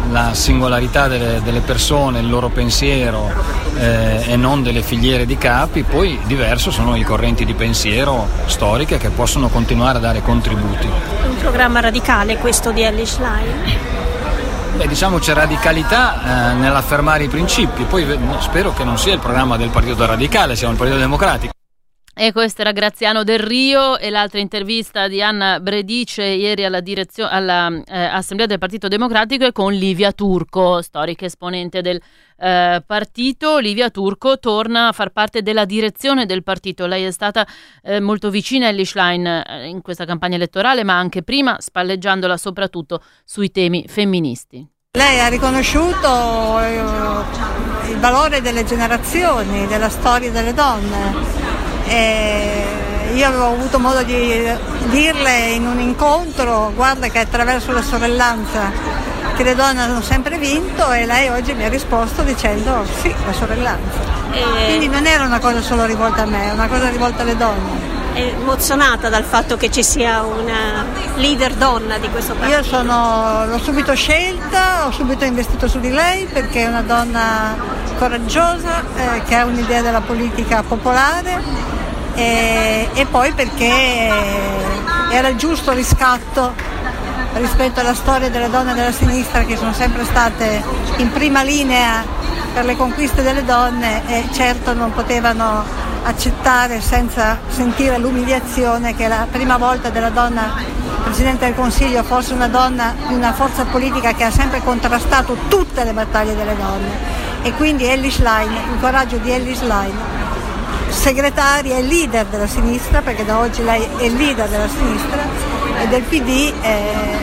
[0.10, 3.32] la singolarità delle, delle, persone, il loro pensiero
[3.76, 8.98] eh, e non delle filiere di capi, poi diverso sono i correnti di pensiero storiche
[8.98, 10.88] che possono continuare a dare contributi.
[11.28, 14.00] Un programma radicale questo di Ellis Line?
[14.76, 18.06] Beh, diciamo c'è radicalità eh, nell'affermare i principi, poi
[18.40, 21.52] spero che non sia il programma del Partito Radicale, sia il Partito Democratico.
[22.22, 27.28] E questo era Graziano Del Rio e l'altra intervista di Anna Bredice ieri alla, direzio-
[27.28, 32.00] alla eh, del Partito Democratico è con Livia Turco, storica esponente del
[32.38, 33.58] eh, partito.
[33.58, 36.86] Livia Turco torna a far parte della direzione del partito.
[36.86, 37.44] Lei è stata
[37.82, 42.38] eh, molto vicina a Ellie Schlein eh, in questa campagna elettorale, ma anche prima spalleggiandola
[42.38, 44.64] soprattutto sui temi femministi.
[44.96, 52.64] Lei ha riconosciuto eh, il valore delle generazioni, della storia delle donne e
[53.14, 54.50] io avevo avuto modo di
[54.90, 58.72] dirle in un incontro, guarda che attraverso la sorellanza
[59.36, 63.34] che le donne hanno sempre vinto e lei oggi mi ha risposto dicendo sì, la
[63.34, 64.00] sorellanza.
[64.32, 64.66] E...
[64.66, 67.91] Quindi non era una cosa solo rivolta a me, è una cosa rivolta alle donne.
[68.14, 72.58] Emozionata dal fatto che ci sia una leader donna di questo partito?
[72.58, 77.56] Io sono, l'ho subito scelta, ho subito investito su di lei perché è una donna
[77.98, 81.42] coraggiosa eh, che ha un'idea della politica popolare
[82.16, 83.72] e, e poi perché
[85.12, 86.54] era il giusto riscatto
[87.34, 90.64] rispetto alla storia delle donne della sinistra che sono sempre state
[90.98, 92.04] in prima linea
[92.54, 95.64] per le conquiste delle donne e certo non potevano
[96.04, 102.48] accettare senza sentire l'umiliazione che la prima volta della donna Presidente del Consiglio fosse una
[102.48, 107.20] donna di una forza politica che ha sempre contrastato tutte le battaglie delle donne.
[107.42, 110.20] E quindi Ellis Line, il coraggio di Ellis Line
[110.90, 115.51] segretaria e leader della sinistra, perché da oggi lei è leader della sinistra
[115.82, 117.18] e del PD eh,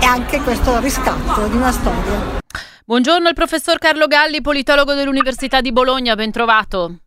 [0.00, 2.38] e anche questo riscatto di una storia.
[2.84, 6.98] Buongiorno al professor Carlo Galli, politologo dell'Università di Bologna, ben trovato.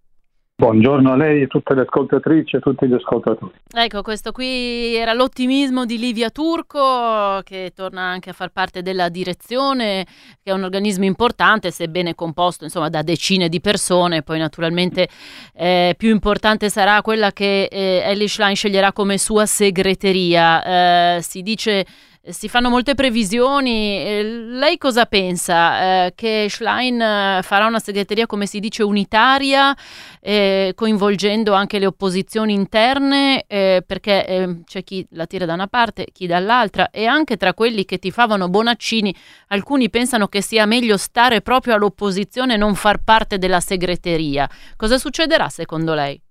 [0.59, 3.51] Buongiorno a lei e tutte le ascoltatrici e tutti gli ascoltatori.
[3.71, 9.09] Ecco, questo qui era l'ottimismo di Livia Turco, che torna anche a far parte della
[9.09, 10.03] direzione,
[10.41, 14.23] che è un organismo importante, sebbene composto insomma, da decine di persone.
[14.23, 15.07] Poi naturalmente
[15.53, 21.17] eh, più importante sarà quella che eh, Ellie Schlein sceglierà come sua segreteria.
[21.17, 21.85] Eh, si dice
[22.29, 24.21] si fanno molte previsioni.
[24.57, 26.05] Lei cosa pensa?
[26.05, 29.75] Eh, che Schlein eh, farà una segreteria, come si dice, unitaria,
[30.21, 35.67] eh, coinvolgendo anche le opposizioni interne, eh, perché eh, c'è chi la tira da una
[35.67, 39.15] parte, chi dall'altra, e anche tra quelli che tifavano Bonaccini,
[39.47, 44.49] alcuni pensano che sia meglio stare proprio all'opposizione e non far parte della segreteria.
[44.75, 46.21] Cosa succederà secondo lei?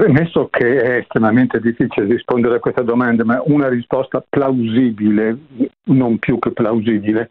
[0.00, 5.36] Premesso che è estremamente difficile rispondere a questa domanda, ma una risposta plausibile,
[5.88, 7.28] non più che plausibile,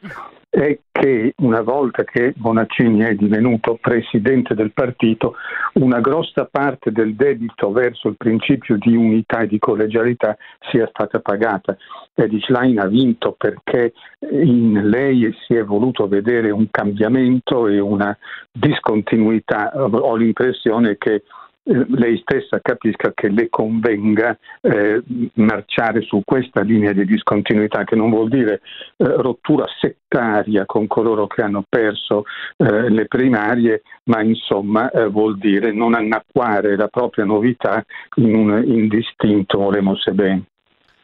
[0.48, 5.34] è che una volta che Bonaccini è divenuto presidente del partito,
[5.74, 10.38] una grossa parte del debito verso il principio di unità e di collegialità
[10.70, 11.76] sia stata pagata.
[12.14, 13.94] Edi Schlein ha vinto perché
[14.30, 18.16] in lei si è voluto vedere un cambiamento e una
[18.52, 19.72] discontinuità.
[19.74, 21.24] Ho l'impressione che
[21.70, 25.02] lei stessa capisca che le convenga eh,
[25.34, 28.62] marciare su questa linea di discontinuità, che non vuol dire
[28.98, 32.24] eh, rottura settaria con coloro che hanno perso
[32.58, 37.84] eh, le primarie, ma insomma eh, vuol dire non annacquare la propria novità
[38.16, 40.46] in un indistinto oremos bene.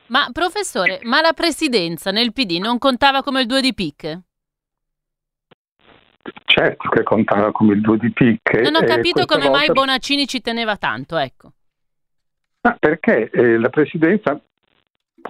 [0.07, 4.21] Ma professore, ma la presidenza nel PD non contava come il due di picche?
[6.45, 8.61] Certo che contava come il due di picche.
[8.61, 9.57] Non ho capito come volta...
[9.57, 11.51] mai Bonaccini ci teneva tanto, ecco.
[12.61, 14.39] Ah, perché eh, la presidenza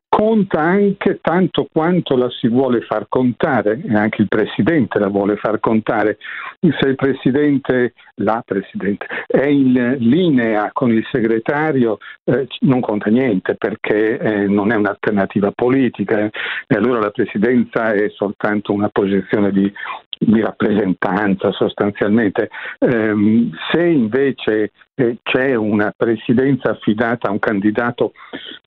[0.08, 5.36] conta anche tanto quanto la si vuole far contare e anche il Presidente la vuole
[5.38, 6.18] far contare.
[6.60, 13.56] Se il Presidente, la Presidente, è in linea con il segretario eh, non conta niente
[13.56, 16.32] perché eh, non è un'alternativa politica eh,
[16.68, 19.72] e allora la Presidenza è soltanto una posizione di
[20.18, 22.50] di rappresentanza sostanzialmente.
[22.80, 28.14] Eh, se invece eh, c'è una presidenza affidata a un candidato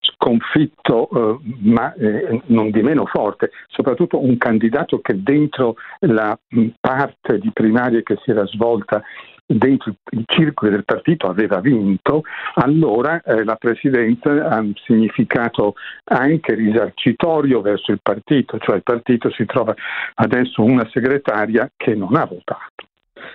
[0.00, 6.38] sconfitto eh, ma eh, non di meno forte, soprattutto un candidato che dentro la
[6.80, 9.02] parte di primarie che si era svolta
[9.50, 12.22] dentro i circoli del partito aveva vinto,
[12.54, 15.74] allora eh, la presidenza ha un significato
[16.04, 19.74] anche risarcitorio verso il partito, cioè il partito si trova
[20.16, 22.86] adesso una segretaria che non ha votato.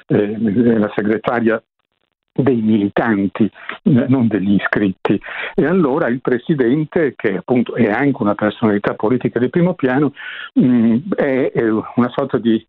[0.07, 1.61] Eh, la segretaria
[2.35, 3.49] dei militanti,
[3.83, 5.19] non degli iscritti.
[5.55, 10.13] E allora il Presidente, che appunto è anche una personalità politica di primo piano,
[10.53, 12.65] mh, mm, è, è una sorta di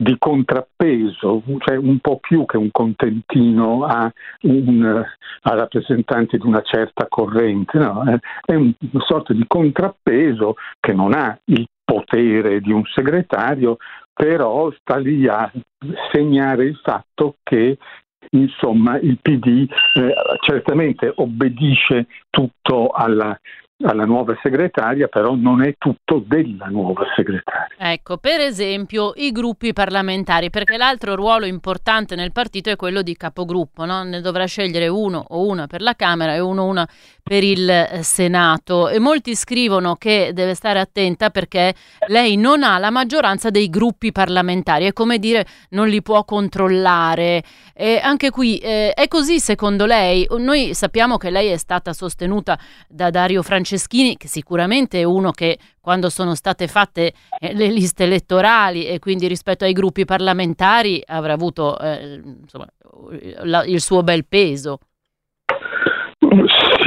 [0.00, 4.10] di contrappeso, cioè un po' più che un contentino a,
[4.42, 5.04] un,
[5.42, 8.04] a rappresentanti di una certa corrente, no?
[8.44, 8.72] è una
[9.04, 13.78] sorta di contrappeso che non ha il potere di un segretario,
[14.12, 15.50] però sta lì a
[16.12, 17.76] segnare il fatto che
[18.30, 23.36] insomma il PD eh, certamente obbedisce tutto alla,
[23.84, 27.76] alla nuova segretaria, però non è tutto della nuova segretaria.
[27.78, 33.16] Ecco, per esempio i gruppi parlamentari, perché l'altro ruolo importante nel partito è quello di
[33.16, 34.02] capogruppo, no?
[34.02, 36.88] ne dovrà scegliere uno o una per la Camera e uno o una
[37.28, 41.74] per il eh, Senato e molti scrivono che deve stare attenta perché
[42.06, 47.42] lei non ha la maggioranza dei gruppi parlamentari, è come dire non li può controllare.
[47.74, 50.26] E anche qui eh, è così secondo lei?
[50.38, 52.58] Noi sappiamo che lei è stata sostenuta
[52.88, 58.04] da Dario Franceschini, che sicuramente è uno che quando sono state fatte eh, le liste
[58.04, 62.66] elettorali e quindi rispetto ai gruppi parlamentari avrà avuto eh, insomma,
[63.42, 64.78] la, il suo bel peso.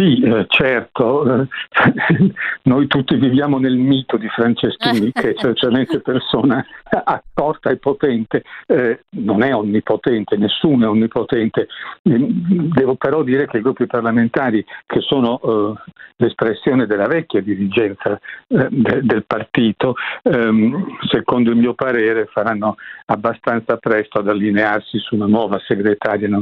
[0.02, 1.48] Sì, eh, certo,
[2.64, 6.66] noi tutti viviamo nel mito di Franceschini che è certamente persona
[7.04, 11.68] accorta e potente, eh, non è onnipotente, nessuno è onnipotente,
[12.10, 18.20] mm, devo però dire che i gruppi parlamentari che sono eh, l'espressione della vecchia dirigenza
[18.48, 19.94] eh, de- del partito,
[20.24, 22.76] ehm, secondo il mio parere faranno
[23.06, 26.42] abbastanza presto ad allinearsi su una nuova segretaria, no?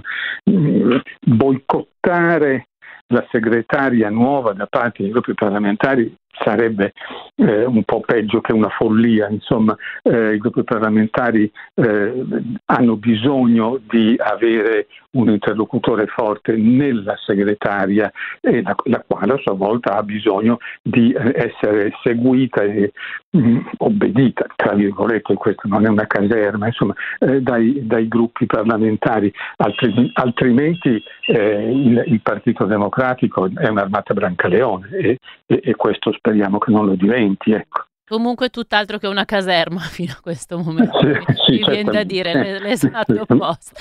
[0.49, 2.67] Mm, boicottare
[3.11, 6.93] la segretaria nuova da parte dei gruppi parlamentari sarebbe
[7.35, 12.25] eh, un po' peggio che una follia, insomma eh, i gruppi parlamentari eh,
[12.65, 18.11] hanno bisogno di avere un interlocutore forte nella segretaria
[18.41, 22.91] la, la quale a sua volta ha bisogno di eh, essere seguita e
[23.31, 28.45] mh, mm, obbedita, tra virgolette, questo non è una caserma, insomma, eh, dai, dai, gruppi
[28.45, 36.11] parlamentari, Altri, altrimenti eh, il, il, Partito Democratico è un'armata brancaleone e, e, e questo
[36.29, 37.51] speriamo che non lo diventi.
[37.51, 37.85] Ecco.
[38.07, 41.13] Comunque tutt'altro che una caserma fino a questo momento, sì,
[41.45, 43.75] sì, mi viene da dire l'esatto opposto.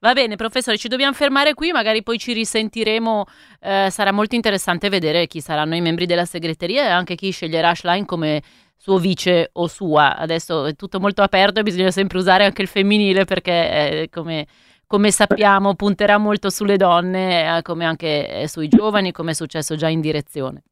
[0.00, 3.24] Va bene, professore, ci dobbiamo fermare qui, magari poi ci risentiremo,
[3.60, 7.74] eh, sarà molto interessante vedere chi saranno i membri della segreteria e anche chi sceglierà
[7.74, 8.42] Schlein come
[8.76, 10.16] suo vice o sua.
[10.16, 14.46] Adesso è tutto molto aperto e bisogna sempre usare anche il femminile perché eh, come,
[14.86, 19.76] come, sappiamo punterà molto sulle donne, eh, come anche eh, sui giovani, come è successo
[19.76, 20.62] già in direzione.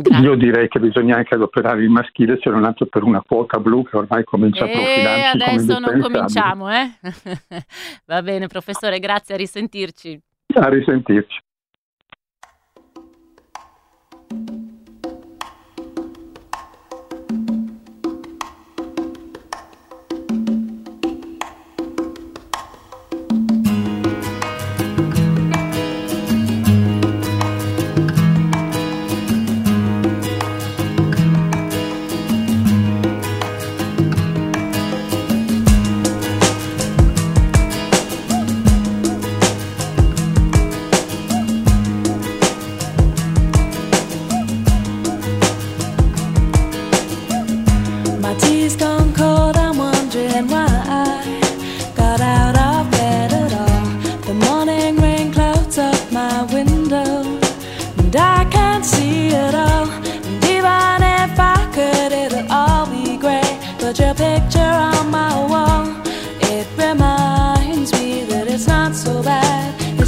[0.00, 0.26] Grazie.
[0.26, 3.84] Io direi che bisogna anche adoperare il maschile se non altro per una quota blu
[3.84, 5.20] che ormai comincia a profilarsi.
[5.20, 6.90] E adesso non cominciamo, eh?
[8.06, 10.20] Va bene, professore, grazie, a risentirci.
[10.54, 11.42] A risentirci.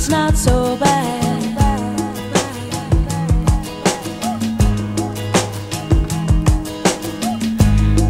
[0.07, 1.59] it's not so bad.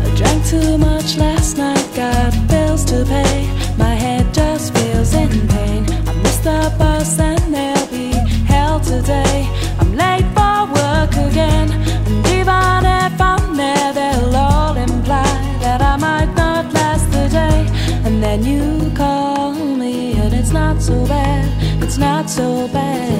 [0.04, 3.48] I drank too much last night, got bills to pay.
[3.78, 5.86] My head just feels in pain.
[6.06, 8.10] I missed the bus and there'll be
[8.44, 9.48] hell today.
[9.80, 11.70] I'm late for work again,
[12.08, 15.32] and even if I'm there, they'll all imply
[15.62, 17.60] that I might not last the day.
[18.04, 21.25] And then you call me, and it's not so bad.
[22.26, 23.15] 走呗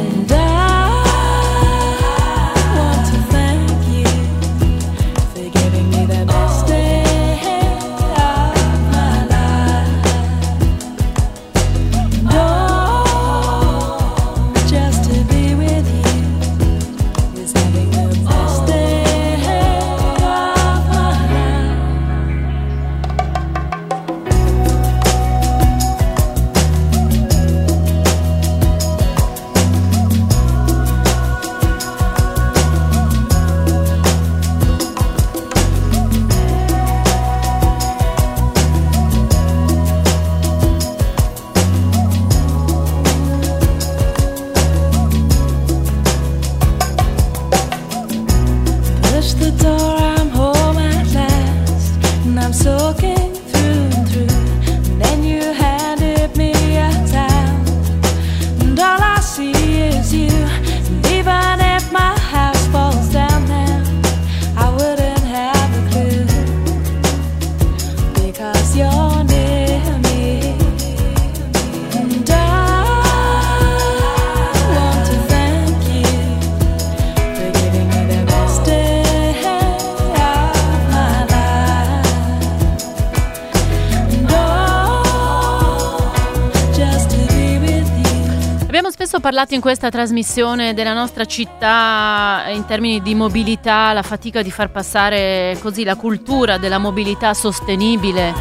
[89.37, 94.71] parlato in questa trasmissione della nostra città in termini di mobilità, la fatica di far
[94.71, 98.33] passare così la cultura della mobilità sostenibile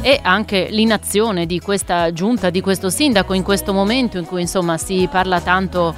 [0.00, 4.76] e anche l'inazione di questa giunta, di questo sindaco in questo momento in cui insomma
[4.76, 5.94] si parla tanto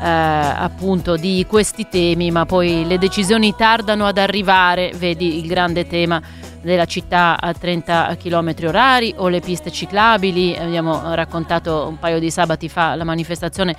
[0.00, 5.84] eh, appunto di questi temi, ma poi le decisioni tardano ad arrivare, vedi il grande
[5.88, 6.22] tema
[6.64, 10.56] della città a 30 km orari o le piste ciclabili.
[10.56, 13.76] Abbiamo raccontato un paio di sabati fa la manifestazione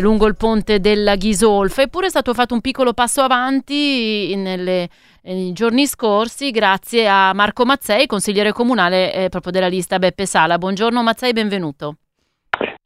[0.00, 4.88] lungo il ponte della Ghisolfa, eppure è stato fatto un piccolo passo avanti nelle,
[5.22, 10.56] nei giorni scorsi grazie a Marco Mazzei, consigliere comunale eh, proprio della lista Beppe Sala.
[10.56, 11.96] Buongiorno Mazzei, benvenuto.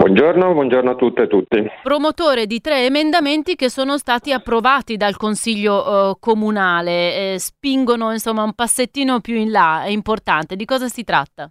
[0.07, 1.67] Buongiorno, buongiorno, a tutte e tutti.
[1.83, 8.45] Promotore di tre emendamenti che sono stati approvati dal Consiglio eh, Comunale, eh, spingono insomma
[8.45, 10.55] un passettino più in là, è importante.
[10.55, 11.51] Di cosa si tratta?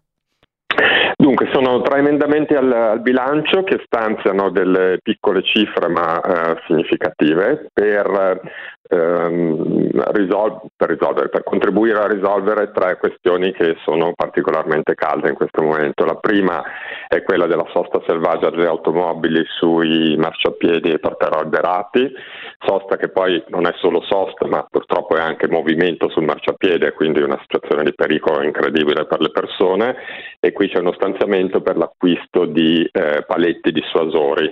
[1.18, 7.70] Dunque, sono tre emendamenti al, al, bilancio che stanziano delle piccole cifre ma eh, significative
[7.72, 8.42] per
[8.90, 15.36] ehm, risol- per, risolvere, per contribuire a risolvere tre questioni che sono particolarmente calde in
[15.36, 16.06] questo momento.
[16.06, 16.64] La prima
[17.08, 22.12] è quella della sosta selvaggia delle automobili sui marciapiedi e porterò alberati,
[22.60, 27.22] sosta che poi non è solo sosta ma purtroppo è anche movimento sul marciapiede, quindi
[27.22, 29.96] una situazione di pericolo incredibile per le persone
[30.40, 34.52] e qui c'è uno stanziamento per l'acquisto di eh, paletti dissuasori.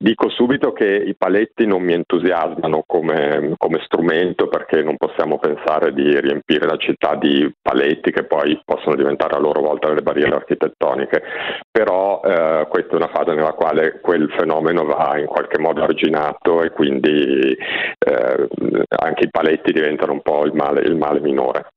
[0.00, 5.92] Dico subito che i paletti non mi entusiasmano come, come, strumento perché non possiamo pensare
[5.92, 10.36] di riempire la città di paletti che poi possono diventare a loro volta delle barriere
[10.36, 11.20] architettoniche,
[11.68, 16.62] però eh, questa è una fase nella quale quel fenomeno va in qualche modo arginato
[16.62, 18.48] e quindi eh,
[18.88, 21.72] anche i paletti diventano un po' il male, il male minore.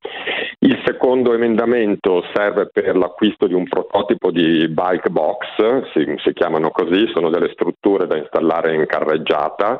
[0.59, 6.69] Il secondo emendamento serve per l'acquisto di un prototipo di bike box, si, si chiamano
[6.69, 9.79] così, sono delle strutture da installare in carreggiata,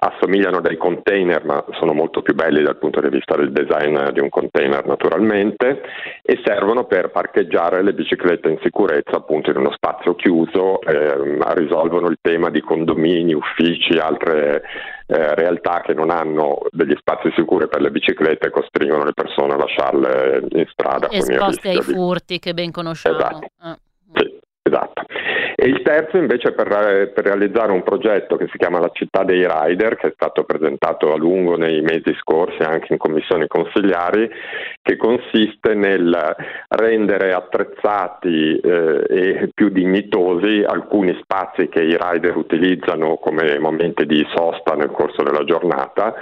[0.00, 4.20] assomigliano dei container ma sono molto più belli dal punto di vista del design di
[4.20, 5.82] un container naturalmente
[6.22, 12.08] e servono per parcheggiare le biciclette in sicurezza appunto in uno spazio chiuso, eh, risolvono
[12.08, 14.62] il tema di condomini, uffici, altre
[15.06, 19.54] eh, realtà che non hanno degli spazi sicuri per le biciclette e costringono le persone
[19.54, 21.10] a lasciarle in strada.
[21.10, 23.16] Esposte ai furti che ben conosciamo.
[23.16, 23.50] Esatto.
[23.58, 23.78] Ah.
[24.12, 24.38] Sì,
[24.68, 25.02] esatto.
[25.60, 26.68] E il terzo invece per,
[27.12, 31.12] per, realizzare un progetto che si chiama La città dei rider, che è stato presentato
[31.12, 34.30] a lungo nei mesi scorsi anche in commissioni consigliari,
[34.80, 36.36] che consiste nel
[36.68, 44.24] rendere attrezzati eh, e più dignitosi alcuni spazi che i rider utilizzano come momenti di
[44.32, 46.14] sosta nel corso della giornata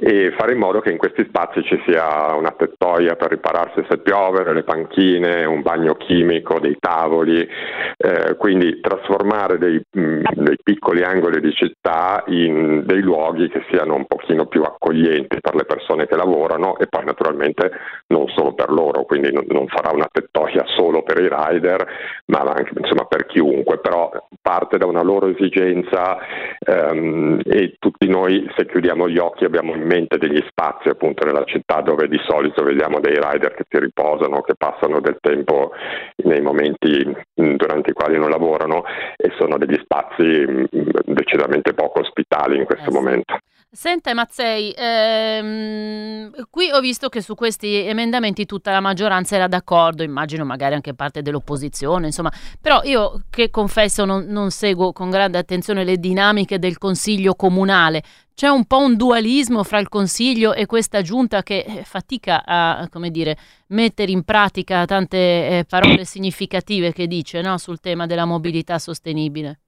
[0.00, 3.98] e fare in modo che in questi spazi ci sia una tettoia per ripararsi se
[3.98, 7.46] piove, le panchine, un bagno chimico, dei tavoli,
[7.96, 13.64] eh, quindi trasformare dei, mh, mm, dei, piccoli angoli di città in dei luoghi che
[13.70, 17.70] siano un pochino più accoglienti per le persone che lavorano e poi naturalmente
[18.08, 21.86] non solo per loro, quindi non, non sarà una tettoia solo per i rider,
[22.26, 24.10] ma anche insomma, per chiunque, però
[24.40, 26.18] parte da una loro esigenza
[26.58, 31.44] ehm, e tutti noi se chiudiamo gli occhi abbiamo in mente degli spazi appunto nella
[31.44, 35.72] città dove di solito vediamo dei rider che si riposano, che passano del tempo
[36.24, 37.14] nei momenti
[37.68, 38.84] durante i quali non lavorano
[39.16, 40.66] e sono degli spazi mh,
[41.04, 42.96] decisamente poco ospitali in questo eh sì.
[42.96, 43.38] momento.
[43.70, 50.02] Senta Mazzei, ehm, qui ho visto che su questi emendamenti tutta la maggioranza era d'accordo,
[50.02, 55.36] immagino magari anche parte dell'opposizione, insomma, però io che confesso non, non seguo con grande
[55.36, 58.02] attenzione le dinamiche del Consiglio comunale,
[58.34, 62.88] c'è un po' un dualismo fra il Consiglio e questa giunta che eh, fatica a,
[63.10, 63.36] dire,
[63.68, 69.60] mettere in pratica tante eh, parole significative che dice no, sul tema della mobilità sostenibile.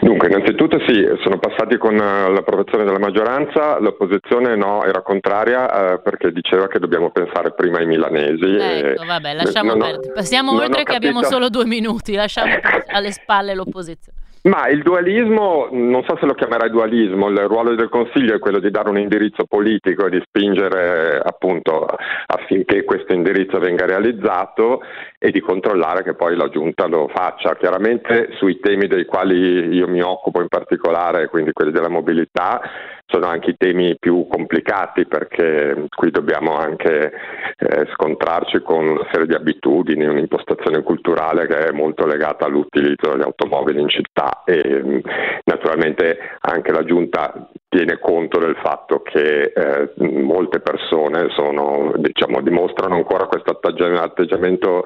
[0.00, 6.02] Dunque, innanzitutto sì, sono passati con uh, l'approvazione della maggioranza, l'opposizione no, era contraria uh,
[6.02, 8.56] perché diceva che dobbiamo pensare prima ai milanesi.
[8.56, 10.12] Ecco, e, vabbè, lasciamo perdere.
[10.12, 12.52] Passiamo oltre che abbiamo solo due minuti, lasciamo
[12.92, 14.26] alle spalle l'opposizione.
[14.42, 18.60] Ma il dualismo, non so se lo chiamerai dualismo, il ruolo del Consiglio è quello
[18.60, 21.86] di dare un indirizzo politico e di spingere appunto
[22.26, 24.80] affinché questo indirizzo venga realizzato
[25.18, 27.56] e di controllare che poi la Giunta lo faccia.
[27.56, 32.60] Chiaramente sui temi dei quali io mi occupo in particolare, quindi quelli della mobilità,
[33.10, 37.10] sono anche i temi più complicati perché qui dobbiamo anche
[37.56, 43.24] eh, scontrarci con una serie di abitudini, un'impostazione culturale che è molto legata all'utilizzo delle
[43.24, 45.02] automobili in città e
[45.44, 52.94] naturalmente anche la Giunta tiene conto del fatto che eh, molte persone sono, diciamo, dimostrano
[52.94, 54.84] ancora questo atteggiamento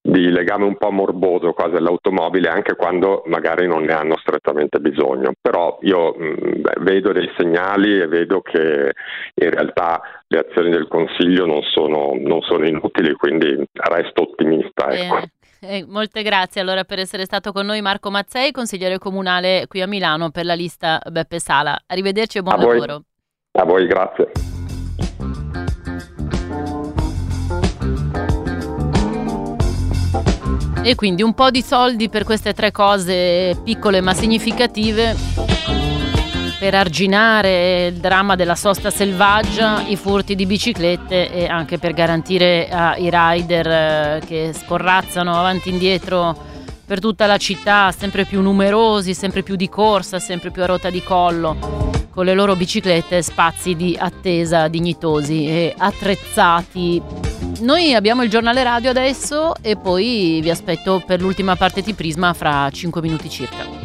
[0.00, 5.32] di legame un po' morboso quasi all'automobile anche quando magari non ne hanno strettamente bisogno.
[5.40, 8.92] Però io mh, beh, vedo dei segnali e vedo che
[9.34, 14.88] in realtà le azioni del Consiglio non sono, non sono inutili, quindi resto ottimista.
[14.90, 15.20] Ecco.
[15.64, 19.86] Eh, molte grazie allora per essere stato con noi Marco Mazzei, consigliere comunale qui a
[19.86, 21.78] Milano per la lista Beppe Sala.
[21.86, 22.92] Arrivederci e buon a lavoro.
[22.94, 23.02] Voi.
[23.52, 24.61] A voi, grazie.
[30.84, 35.16] E quindi un po' di soldi per queste tre cose piccole ma significative
[36.58, 42.68] per arginare il dramma della sosta selvaggia, i furti di biciclette e anche per garantire
[42.68, 46.36] ai rider eh, che scorrazzano avanti e indietro
[46.84, 50.90] per tutta la città, sempre più numerosi, sempre più di corsa, sempre più a rota
[50.90, 57.31] di collo, con le loro biciclette spazi di attesa dignitosi e attrezzati.
[57.62, 62.32] Noi abbiamo il giornale radio adesso e poi vi aspetto per l'ultima parte di Prisma
[62.32, 63.81] fra 5 minuti circa.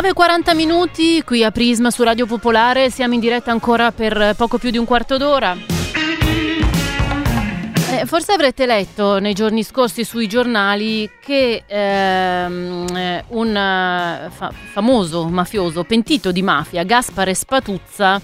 [0.00, 4.70] 9.40 minuti qui a Prisma su Radio Popolare, siamo in diretta ancora per poco più
[4.70, 5.56] di un quarto d'ora.
[7.90, 14.52] Eh, forse avrete letto nei giorni scorsi sui giornali che ehm, eh, un eh, fa-
[14.52, 18.20] famoso mafioso pentito di mafia, Gaspare Spatuzza,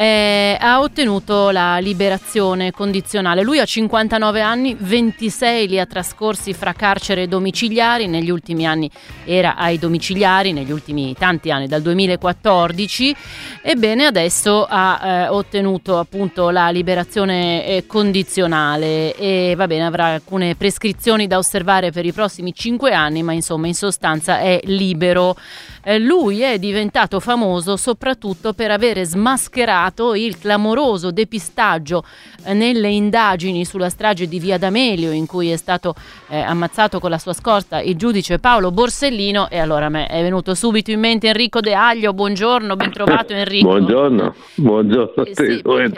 [0.00, 3.42] eh, ha ottenuto la liberazione condizionale.
[3.42, 8.88] Lui ha 59 anni, 26 li ha trascorsi fra carcere e domiciliari, negli ultimi anni
[9.24, 13.16] era ai domiciliari, negli ultimi tanti anni, dal 2014,
[13.60, 20.54] ebbene adesso ha eh, ottenuto appunto la liberazione eh, condizionale e va bene, avrà alcune
[20.54, 25.36] prescrizioni da osservare per i prossimi 5 anni, ma insomma in sostanza è libero.
[25.82, 32.04] Eh, lui è diventato famoso soprattutto per avere smascherato il clamoroso depistaggio
[32.44, 35.94] eh, nelle indagini sulla strage di Via D'Amelio in cui è stato
[36.28, 39.48] eh, ammazzato con la sua scorta il giudice Paolo Borsellino.
[39.50, 43.32] E allora a me è venuto subito in mente Enrico De Aglio, buongiorno, ben trovato
[43.32, 43.68] Enrico.
[43.68, 45.88] Buongiorno, buongiorno te, sì, Come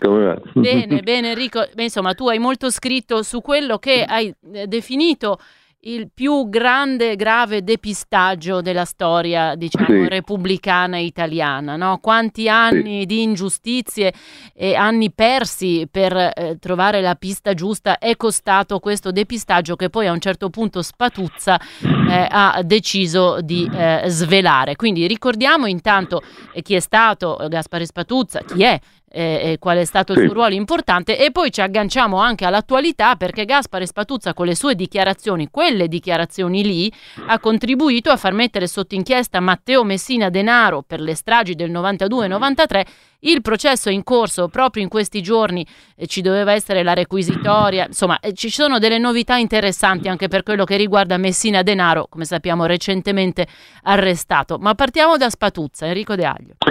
[0.00, 0.40] va?
[0.54, 5.38] Bene, bene Enrico, Beh, insomma tu hai molto scritto su quello che hai definito
[5.82, 10.08] il più grande e grave depistaggio della storia, diciamo, sì.
[10.08, 11.98] repubblicana italiana, no?
[11.98, 13.06] Quanti anni sì.
[13.06, 14.12] di ingiustizie
[14.54, 20.08] e anni persi per eh, trovare la pista giusta è costato questo depistaggio che poi
[20.08, 24.74] a un certo punto Spatuzza eh, ha deciso di eh, svelare.
[24.74, 26.22] Quindi ricordiamo intanto
[26.52, 30.54] eh, chi è stato Gaspare Spatuzza, chi è eh, qual è stato il suo ruolo
[30.54, 31.18] importante.
[31.18, 36.64] E poi ci agganciamo anche all'attualità perché Gaspare Spatuzza con le sue dichiarazioni, quelle dichiarazioni
[36.64, 36.92] lì,
[37.26, 42.82] ha contribuito a far mettere sotto inchiesta Matteo Messina Denaro per le stragi del 92-93
[43.22, 47.86] il processo è in corso proprio in questi giorni, eh, ci doveva essere la requisitoria,
[47.86, 52.24] insomma eh, ci sono delle novità interessanti anche per quello che riguarda Messina Denaro, come
[52.24, 53.46] sappiamo recentemente
[53.82, 54.58] arrestato.
[54.58, 56.67] Ma partiamo da Spatuzza, Enrico De Aglio.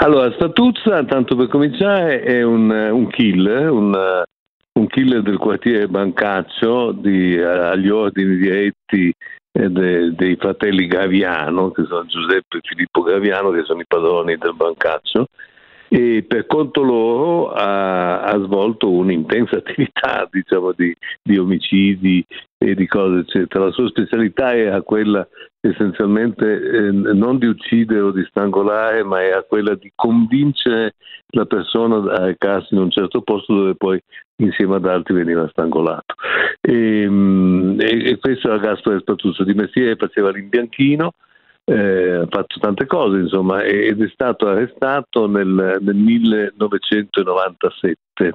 [0.00, 4.22] Allora, Statuzza, tanto per cominciare, è un, un killer, un,
[4.72, 9.12] un, killer del quartiere Bancaccio di, agli ordini diretti
[9.50, 14.54] de, dei fratelli Gaviano, che sono Giuseppe e Filippo Gaviano, che sono i padroni del
[14.54, 15.26] Bancaccio,
[15.88, 22.24] e per conto loro ha, ha svolto un'intensa attività diciamo, di, di, omicidi
[22.58, 23.66] e di cose eccetera.
[23.66, 25.26] La sua specialità era quella
[25.60, 30.94] essenzialmente eh, non di uccidere o di strangolare, ma era quella di convincere
[31.30, 34.00] la persona a recarsi in un certo posto dove poi
[34.36, 36.14] insieme ad altri veniva strangolato.
[36.60, 41.12] E, mm, e, e questo era Gaspare Spatuzzo, di mestiere faceva l'imbianchino,
[41.68, 48.32] eh, ha fatto tante cose insomma ed è stato arrestato nel, nel 1997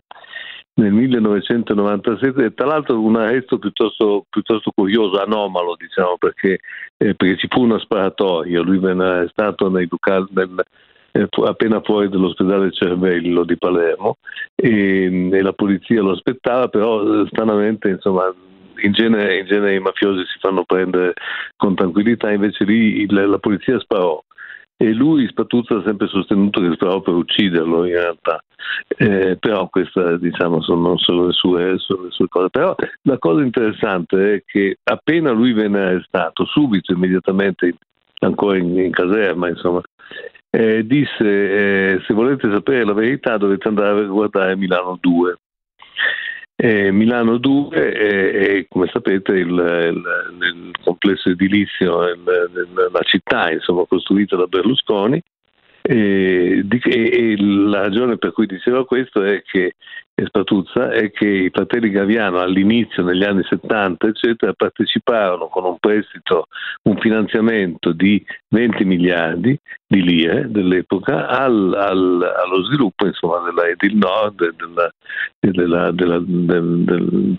[0.75, 6.59] nel 1997 e tra l'altro un arresto piuttosto, piuttosto curioso, anomalo diciamo perché,
[6.97, 10.63] eh, perché, ci fu una sparatoria, lui venne arrestato nei locali, nel,
[11.11, 14.15] eh, appena fuori dall'ospedale Cervello di Palermo
[14.55, 18.33] e, e, la polizia lo aspettava però stranamente insomma
[18.85, 21.13] in genere, in genere, i mafiosi si fanno prendere
[21.55, 24.21] con tranquillità, invece lì il, la polizia sparò
[24.75, 28.43] e lui Spatuzza ha sempre sostenuto che sparò per ucciderlo in realtà.
[28.97, 32.49] Eh, però queste diciamo sono solo le, sue, sono le sue cose.
[32.49, 37.75] Però la cosa interessante è che appena lui venne arrestato, subito, immediatamente,
[38.19, 39.81] ancora in, in caserma, insomma,
[40.49, 45.37] eh, disse eh, se volete sapere la verità dovete andare a guardare Milano 2
[46.55, 50.03] eh, Milano 2 è, è, come sapete il, il,
[50.55, 52.23] il complesso edilizio, il,
[52.91, 55.21] la città insomma, costruita da Berlusconi
[55.85, 59.75] e, di, e, la ragione per cui diceva questo è che
[60.25, 66.47] Spatuzza è che i fratelli Gaviano all'inizio, negli anni 70, eccetera, parteciparono con un prestito,
[66.83, 73.97] un finanziamento di 20 miliardi di lire dell'epoca al, al, allo sviluppo insomma, della Edil
[73.97, 74.93] Nord, della,
[75.39, 77.37] della, della, del, del,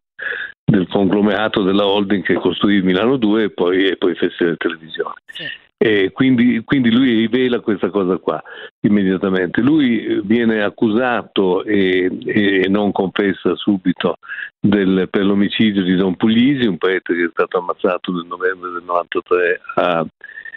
[0.65, 5.15] del, conglomerato della holding che costruì Milano 2 e poi, e poi fece le televisioni.
[5.27, 5.45] Sì.
[5.77, 8.43] E quindi, quindi, lui rivela questa cosa qua
[8.81, 9.61] immediatamente.
[9.61, 14.17] Lui viene accusato e, e non confessa subito
[14.61, 18.83] del, per l'omicidio di Don Puglisi, un prete che è stato ammazzato nel novembre del
[18.85, 20.07] 93 a,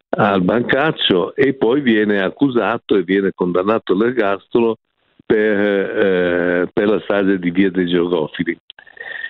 [0.10, 4.78] al Bancaccio e poi viene accusato e viene condannato all'ergastolo
[5.26, 8.58] per, eh, per la strage di Via dei Georgofili.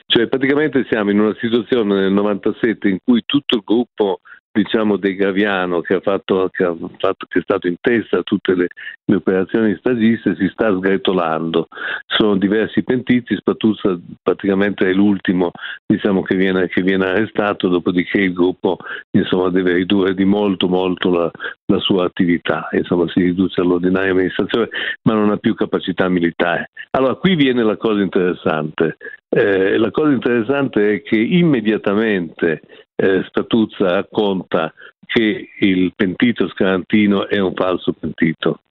[0.06, 4.22] Cioè praticamente siamo in una situazione nel 97 in cui tutto il gruppo
[4.52, 6.66] diciamo De Gaviano che, fatto, che,
[6.98, 8.68] fatto, che è stato in testa a tutte le,
[9.06, 11.68] le, operazioni stagiste si sta sgretolando.
[12.06, 15.52] Sono diversi pentiti, Spatuzza praticamente è l'ultimo
[15.86, 18.78] diciamo, che, viene, che, viene, arrestato, dopodiché il gruppo
[19.12, 21.32] insomma, deve ridurre di molto molto la,
[21.66, 24.70] la sua attività, insomma, si riduce all'ordinaria amministrazione
[25.04, 26.70] ma non ha più capacità militare.
[26.92, 28.98] Allora qui viene la cosa interessante.
[29.30, 32.62] Eh, la cosa interessante è che immediatamente
[32.98, 34.74] eh, Statuzza racconta
[35.06, 38.62] che il pentito Scarantino è un falso pentito,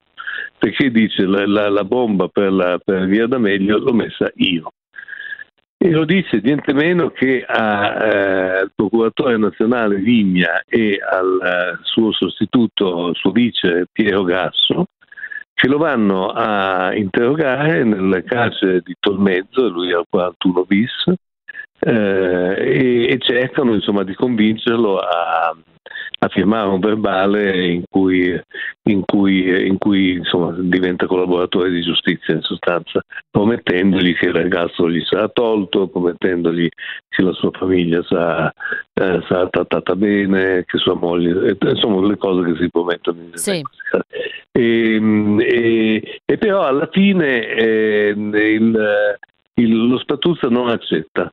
[0.57, 4.71] perché dice la, la, la bomba per, la, per Via D'Amelio l'ho messa io.
[5.79, 12.11] E lo dice niente meno che eh, al procuratore nazionale Vigna e al eh, suo
[12.11, 14.87] sostituto, suo vice Piero Gasso,
[15.53, 21.13] che lo vanno a interrogare nelle carcere di Tolmezzo, lui al 41 bis,
[21.79, 25.55] eh, e, e, cercano insomma, di convincerlo a,
[26.19, 28.39] a, firmare un verbale in cui,
[28.83, 34.89] in cui, in cui insomma, diventa collaboratore di giustizia in sostanza, promettendogli che il ragazzo
[34.89, 36.67] gli sarà tolto, promettendogli
[37.09, 38.51] che la sua famiglia sarà,
[38.93, 43.61] eh, sarà trattata bene, che sua moglie, insomma le cose che si promettono in sì.
[44.51, 45.01] e,
[45.39, 49.17] e, e, però alla fine eh, il,
[49.53, 51.31] il, lo Spatuzza non accetta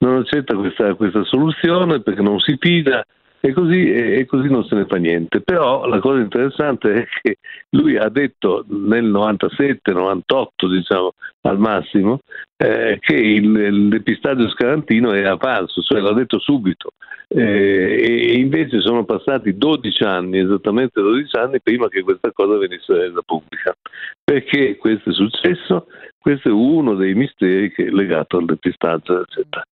[0.00, 3.04] non accetta questa, questa soluzione perché non si fida
[3.42, 5.40] e così, e così, non se ne fa niente.
[5.40, 7.38] Però la cosa interessante è che
[7.70, 12.20] lui ha detto nel 97-98, diciamo al massimo,
[12.58, 16.90] eh, che il, depistaggio scarantino era falso, cioè l'ha detto subito.
[17.28, 22.92] Eh, e invece sono passati 12 anni, esattamente 12 anni, prima che questa cosa venisse
[22.92, 23.74] resa pubblica.
[24.22, 25.86] Perché questo è successo?
[26.18, 29.64] Questo è uno dei misteri che legato al depistaggio, eccetera.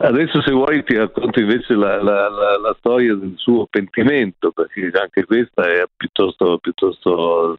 [0.00, 4.92] Adesso se vuoi ti racconto invece la, la, la, la, storia del suo pentimento, perché
[4.96, 7.56] anche questa è piuttosto, piuttosto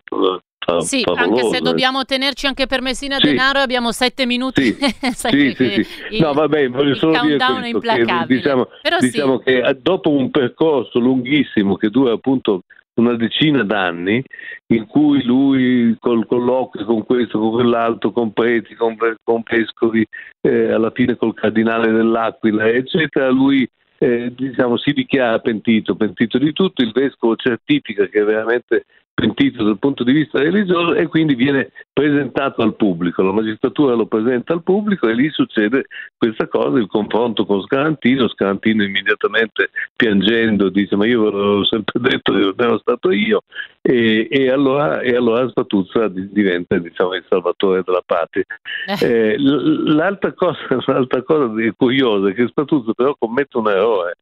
[0.80, 3.28] sì, anche se dobbiamo tenerci anche per Messina sì.
[3.28, 4.74] Denaro abbiamo sette minuti.
[4.74, 4.76] Sì,
[5.14, 6.20] sì, sì, sì.
[6.20, 8.68] No, vabbè, voglio solo dire questo, che, diciamo,
[9.00, 12.62] diciamo che eh, dopo un percorso lunghissimo che dura appunto
[13.00, 14.24] una decina d'anni
[14.68, 20.06] in cui lui col colloquio con questo, con quell'altro, con preti, con, con vescovi,
[20.42, 23.68] eh, alla fine col cardinale dell'Aquila, eccetera, lui
[24.00, 28.86] eh, diciamo, si dichiara pentito, pentito di tutto, il vescovo certifica che veramente
[29.20, 34.06] pentito dal punto di vista religioso e quindi viene presentato al pubblico, la magistratura lo
[34.06, 35.86] presenta al pubblico e lì succede
[36.18, 42.00] questa cosa, il confronto con Scarantino, Scarantino immediatamente piangendo dice ma io ve l'ho sempre
[42.00, 43.42] detto che non ero stato io
[43.82, 48.46] e, e, allora, e allora Spatuzza diventa diciamo, il salvatore della patria.
[48.88, 49.06] Eh.
[49.06, 54.18] eh l'altra, cosa, l'altra cosa curiosa è che Spatuzza però commette un errore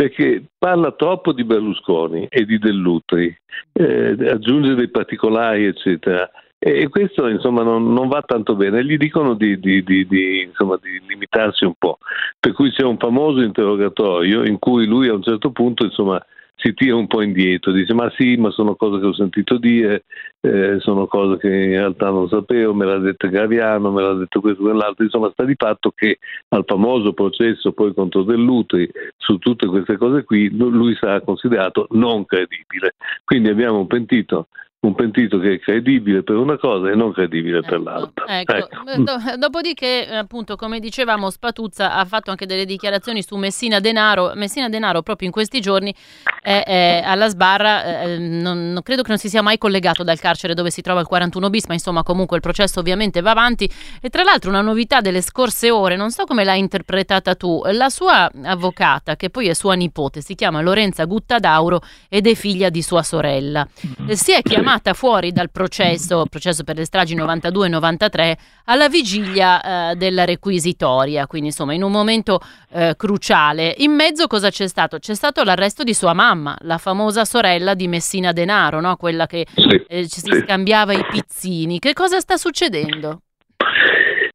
[0.00, 3.36] perché parla troppo di Berlusconi e di Dell'Utri,
[3.74, 6.26] eh, aggiunge dei particolari, eccetera.
[6.58, 11.02] E questo insomma non, non va tanto bene, gli dicono di, di, di, insomma, di,
[11.06, 11.98] limitarsi un po'.
[12.38, 16.18] Per cui c'è un famoso interrogatorio in cui lui a un certo punto insomma,
[16.60, 20.04] si tira un po' indietro, dice ma sì, ma sono cose che ho sentito dire,
[20.40, 24.40] eh, sono cose che in realtà non sapevo, me l'ha detto Gaviano, me l'ha detto
[24.40, 29.38] questo e quell'altro, insomma sta di fatto che al famoso processo poi contro Dell'Utri su
[29.38, 32.94] tutte queste cose qui lui sarà considerato non credibile.
[33.24, 34.48] Quindi abbiamo un pentito
[34.82, 38.24] un pentito che è credibile per una cosa e non credibile ecco, per l'altra.
[38.40, 38.54] Ecco.
[38.54, 39.36] Ecco.
[39.36, 44.32] Dopodiché, appunto, come dicevamo, Spatuzza ha fatto anche delle dichiarazioni su Messina Denaro.
[44.36, 45.94] Messina Denaro proprio in questi giorni
[46.40, 50.18] è, è alla sbarra, eh, non, non, credo che non si sia mai collegato dal
[50.18, 53.70] carcere dove si trova il 41 bis, ma insomma comunque il processo ovviamente va avanti.
[54.00, 57.90] E tra l'altro una novità delle scorse ore, non so come l'hai interpretata tu, la
[57.90, 62.80] sua avvocata, che poi è sua nipote, si chiama Lorenza Guttadauro ed è figlia di
[62.80, 63.68] sua sorella.
[64.00, 64.12] Mm-hmm.
[64.12, 68.34] Si è chiamata chiamata fuori dal processo, processo per le stragi 92-93,
[68.66, 72.40] alla vigilia eh, della requisitoria, quindi insomma in un momento
[72.72, 73.74] eh, cruciale.
[73.78, 74.98] In mezzo cosa c'è stato?
[74.98, 78.94] C'è stato l'arresto di sua mamma, la famosa sorella di Messina Denaro, no?
[78.94, 79.44] quella che
[79.88, 81.80] eh, si scambiava i pizzini.
[81.80, 83.22] Che cosa sta succedendo?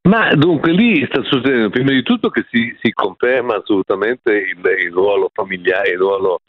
[0.09, 4.91] Ma dunque lì sta succedendo prima di tutto che si, si conferma assolutamente il, il,
[4.91, 6.41] ruolo familiare, il ruolo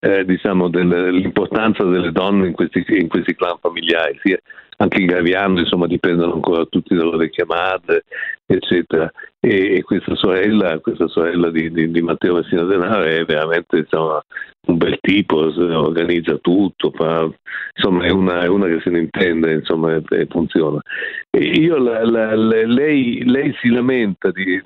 [0.00, 4.38] eh, diciamo, dell'importanza delle donne in questi, in questi clan familiari, sia
[4.78, 8.04] anche in Gaviano insomma, dipendono ancora tutti dalle vecchie madre,
[8.46, 9.10] eccetera.
[9.42, 14.22] E, questa sorella, questa sorella di, di, di Matteo Messina Denaro è veramente insomma,
[14.66, 17.26] un bel tipo, organizza tutto, fa,
[17.74, 20.78] insomma è una, è una, che se ne intende, insomma e, funziona.
[21.30, 24.62] E la, la, la, lei, lei, si lamenta di,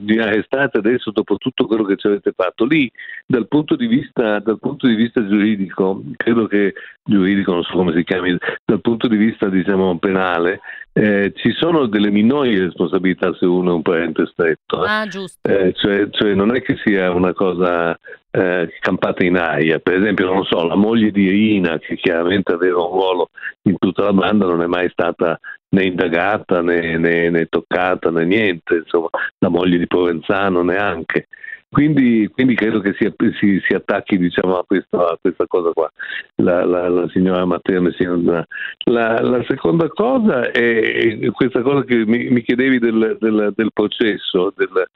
[0.00, 2.64] di arrestate adesso dopo tutto quello che ci avete fatto.
[2.64, 2.90] Lì
[3.24, 6.74] dal punto di vista, punto di vista giuridico, credo che
[7.04, 10.60] giuridico non so come si chiami, dal punto di vista diciamo penale,
[10.98, 14.82] eh, ci sono delle minori responsabilità se uno è un parente stretto.
[14.82, 14.88] Eh.
[14.88, 15.46] Ah, giusto.
[15.46, 17.94] Eh, cioè, cioè, non è che sia una cosa
[18.30, 19.78] eh, campata in aria.
[19.78, 23.28] Per esempio, non so, la moglie di Irina, che chiaramente aveva un ruolo
[23.64, 25.38] in tutta la banda, non è mai stata
[25.68, 31.28] né indagata né, né, né toccata né niente, insomma, la moglie di Provenzano neanche.
[31.68, 35.90] Quindi, quindi, credo che si, si, si attacchi diciamo, a, questa, a, questa, cosa qua,
[36.36, 38.46] la, la, la signora Messina.
[38.84, 44.52] La, la, seconda cosa è questa cosa che mi, mi chiedevi del, del, del processo.
[44.56, 44.88] Del,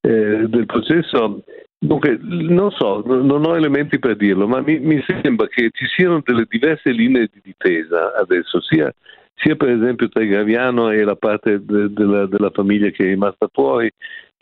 [0.00, 1.42] eh, del processo
[1.84, 6.22] Dunque, non so, non ho elementi per dirlo, ma mi, mi, sembra che ci siano
[6.24, 8.94] delle diverse linee di difesa adesso, sia,
[9.34, 13.08] sia per esempio tra Graviano e la parte de, de la, della famiglia che è
[13.08, 13.90] rimasta fuori,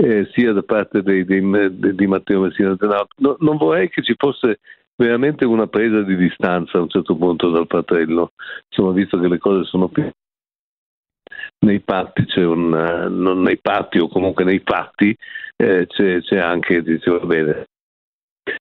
[0.03, 1.41] eh, sia da parte dei, dei,
[1.95, 3.09] di Matteo Messina Denaro.
[3.17, 4.61] No, non vorrei che ci fosse
[4.97, 8.33] veramente una presa di distanza a un certo punto dal fratello,
[8.69, 10.11] insomma, visto che le cose sono più
[11.61, 15.15] nei patti c'è un, non nei patti o comunque nei fatti
[15.57, 17.67] eh, c'è, c'è, anche, dice va bene,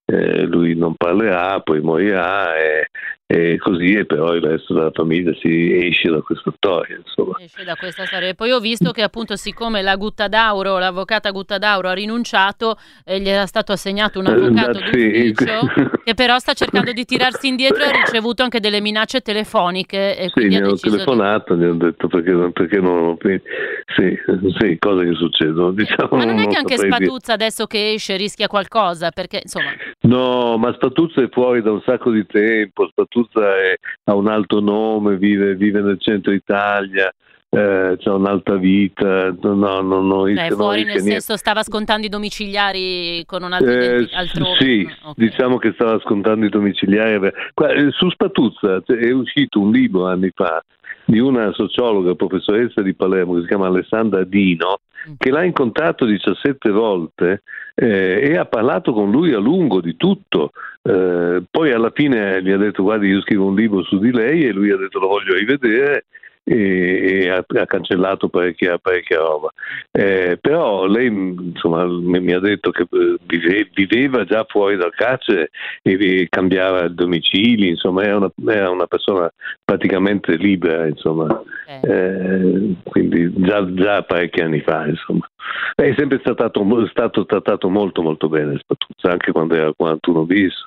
[0.05, 2.87] eh, lui non parlerà, poi morirà e,
[3.31, 6.97] e, così e però il resto della famiglia si esce da questa storia.
[6.97, 7.37] Insomma.
[7.39, 8.29] Esce da questa storia.
[8.29, 12.75] E poi ho visto che appunto siccome la Guttadauro, l'avvocata Guttadauro ha rinunciato,
[13.05, 15.31] eh, gli era stato assegnato un eh, avvocato sì.
[16.03, 20.17] che però sta cercando di tirarsi indietro e ha ricevuto anche delle minacce telefoniche.
[20.17, 21.65] E sì, mi hanno telefonato, di...
[21.65, 23.15] gli ho detto perché, perché non...
[23.19, 24.17] Sì,
[24.57, 25.69] sì, cose che succedono.
[25.69, 27.45] Diciamo, Ma non è che anche Spatuzza dire.
[27.45, 29.11] adesso che esce rischia qualcosa?
[29.11, 29.69] Perché insomma...
[30.01, 34.59] No, ma Spatuzza è fuori da un sacco di tempo, Spatuzza è, ha un alto
[34.59, 37.11] nome, vive, vive nel centro Italia.
[37.51, 41.09] Eh, c'è un'alta vita, no, no, no, cioè, fuori nel niente.
[41.09, 44.57] senso stava scontando i domiciliari con un altro eh, altrove.
[44.59, 45.13] Sì, okay.
[45.15, 47.25] diciamo che stava scontando i domiciliari.
[47.25, 50.63] Eh, su Spatuzza è uscito un libro anni fa
[51.05, 54.81] di una sociologa, professoressa di Palermo che si chiama Alessandra Dino.
[55.17, 57.43] Che l'ha incontrato 17 volte
[57.75, 60.51] eh, e ha parlato con lui a lungo di tutto.
[60.81, 64.45] Eh, poi alla fine gli ha detto guardi io scrivo un libro su di lei
[64.45, 66.05] e lui ha detto lo voglio rivedere
[66.49, 69.53] e, e ha, ha, cancellato parecchia, parecchia roba.
[69.91, 74.93] Eh, però lei insomma, mi, mi, ha detto che eh, vive, viveva già fuori dal
[74.95, 75.51] carcere
[75.83, 79.31] e, e cambiava domicili, insomma era una, era una persona
[79.63, 81.39] praticamente libera, insomma.
[81.67, 85.29] Eh, quindi già, già, parecchi anni fa, insomma.
[85.75, 86.51] È sempre stato,
[86.89, 90.65] stato trattato molto molto bene Spatuzza, anche quando era 41 bis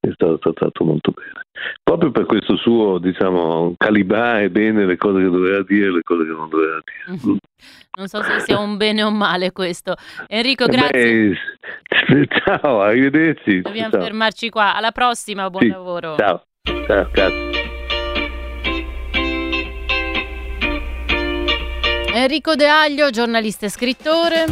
[0.00, 1.44] è stato trattato molto bene.
[1.82, 6.24] Proprio per questo suo, diciamo, calibrare bene le cose che doveva dire e le cose
[6.24, 7.38] che non doveva dire.
[7.98, 9.94] Non so se sia un bene o male questo.
[10.28, 11.36] Enrico, grazie.
[12.08, 13.60] Beh, ciao, arrivederci.
[13.60, 14.00] Dobbiamo ciao.
[14.00, 14.74] fermarci qua.
[14.74, 16.16] Alla prossima, buon sì, lavoro.
[16.16, 17.59] Ciao, ciao, grazie.
[22.12, 24.44] Enrico De Aglio, giornalista e scrittore.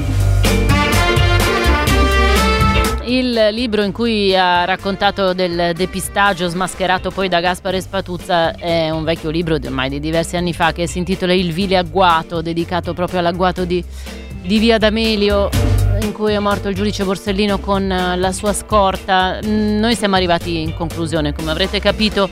[3.07, 9.03] Il libro in cui ha raccontato del depistaggio smascherato poi da Gaspare Spatuzza è un
[9.03, 13.19] vecchio libro ormai di diversi anni fa che si intitola Il vile agguato, dedicato proprio
[13.19, 13.83] all'agguato di,
[14.43, 15.49] di Via D'Amelio
[16.03, 19.41] in cui è morto il giudice Borsellino con la sua scorta.
[19.43, 22.31] Noi siamo arrivati in conclusione, come avrete capito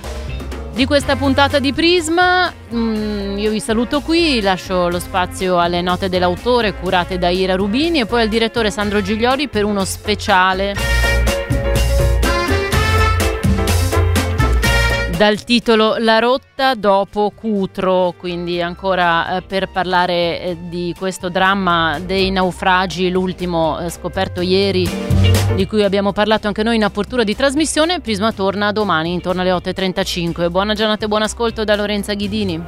[0.77, 2.53] di questa puntata di Prisma.
[2.75, 8.01] Mm, io vi saluto qui, lascio lo spazio alle note dell'autore curate da Ira Rubini
[8.01, 10.75] e poi al direttore Sandro Giglioli per uno speciale
[15.17, 21.99] dal titolo La rotta dopo Cutro, quindi ancora eh, per parlare eh, di questo dramma
[21.99, 24.89] dei naufragi, l'ultimo eh, scoperto ieri,
[25.55, 28.01] di cui abbiamo parlato anche noi in apertura di trasmissione.
[28.01, 30.51] Prisma torna domani intorno alle 8.35.
[30.51, 32.65] Buona giornata e buon ascolto da Lorenza Ghidini.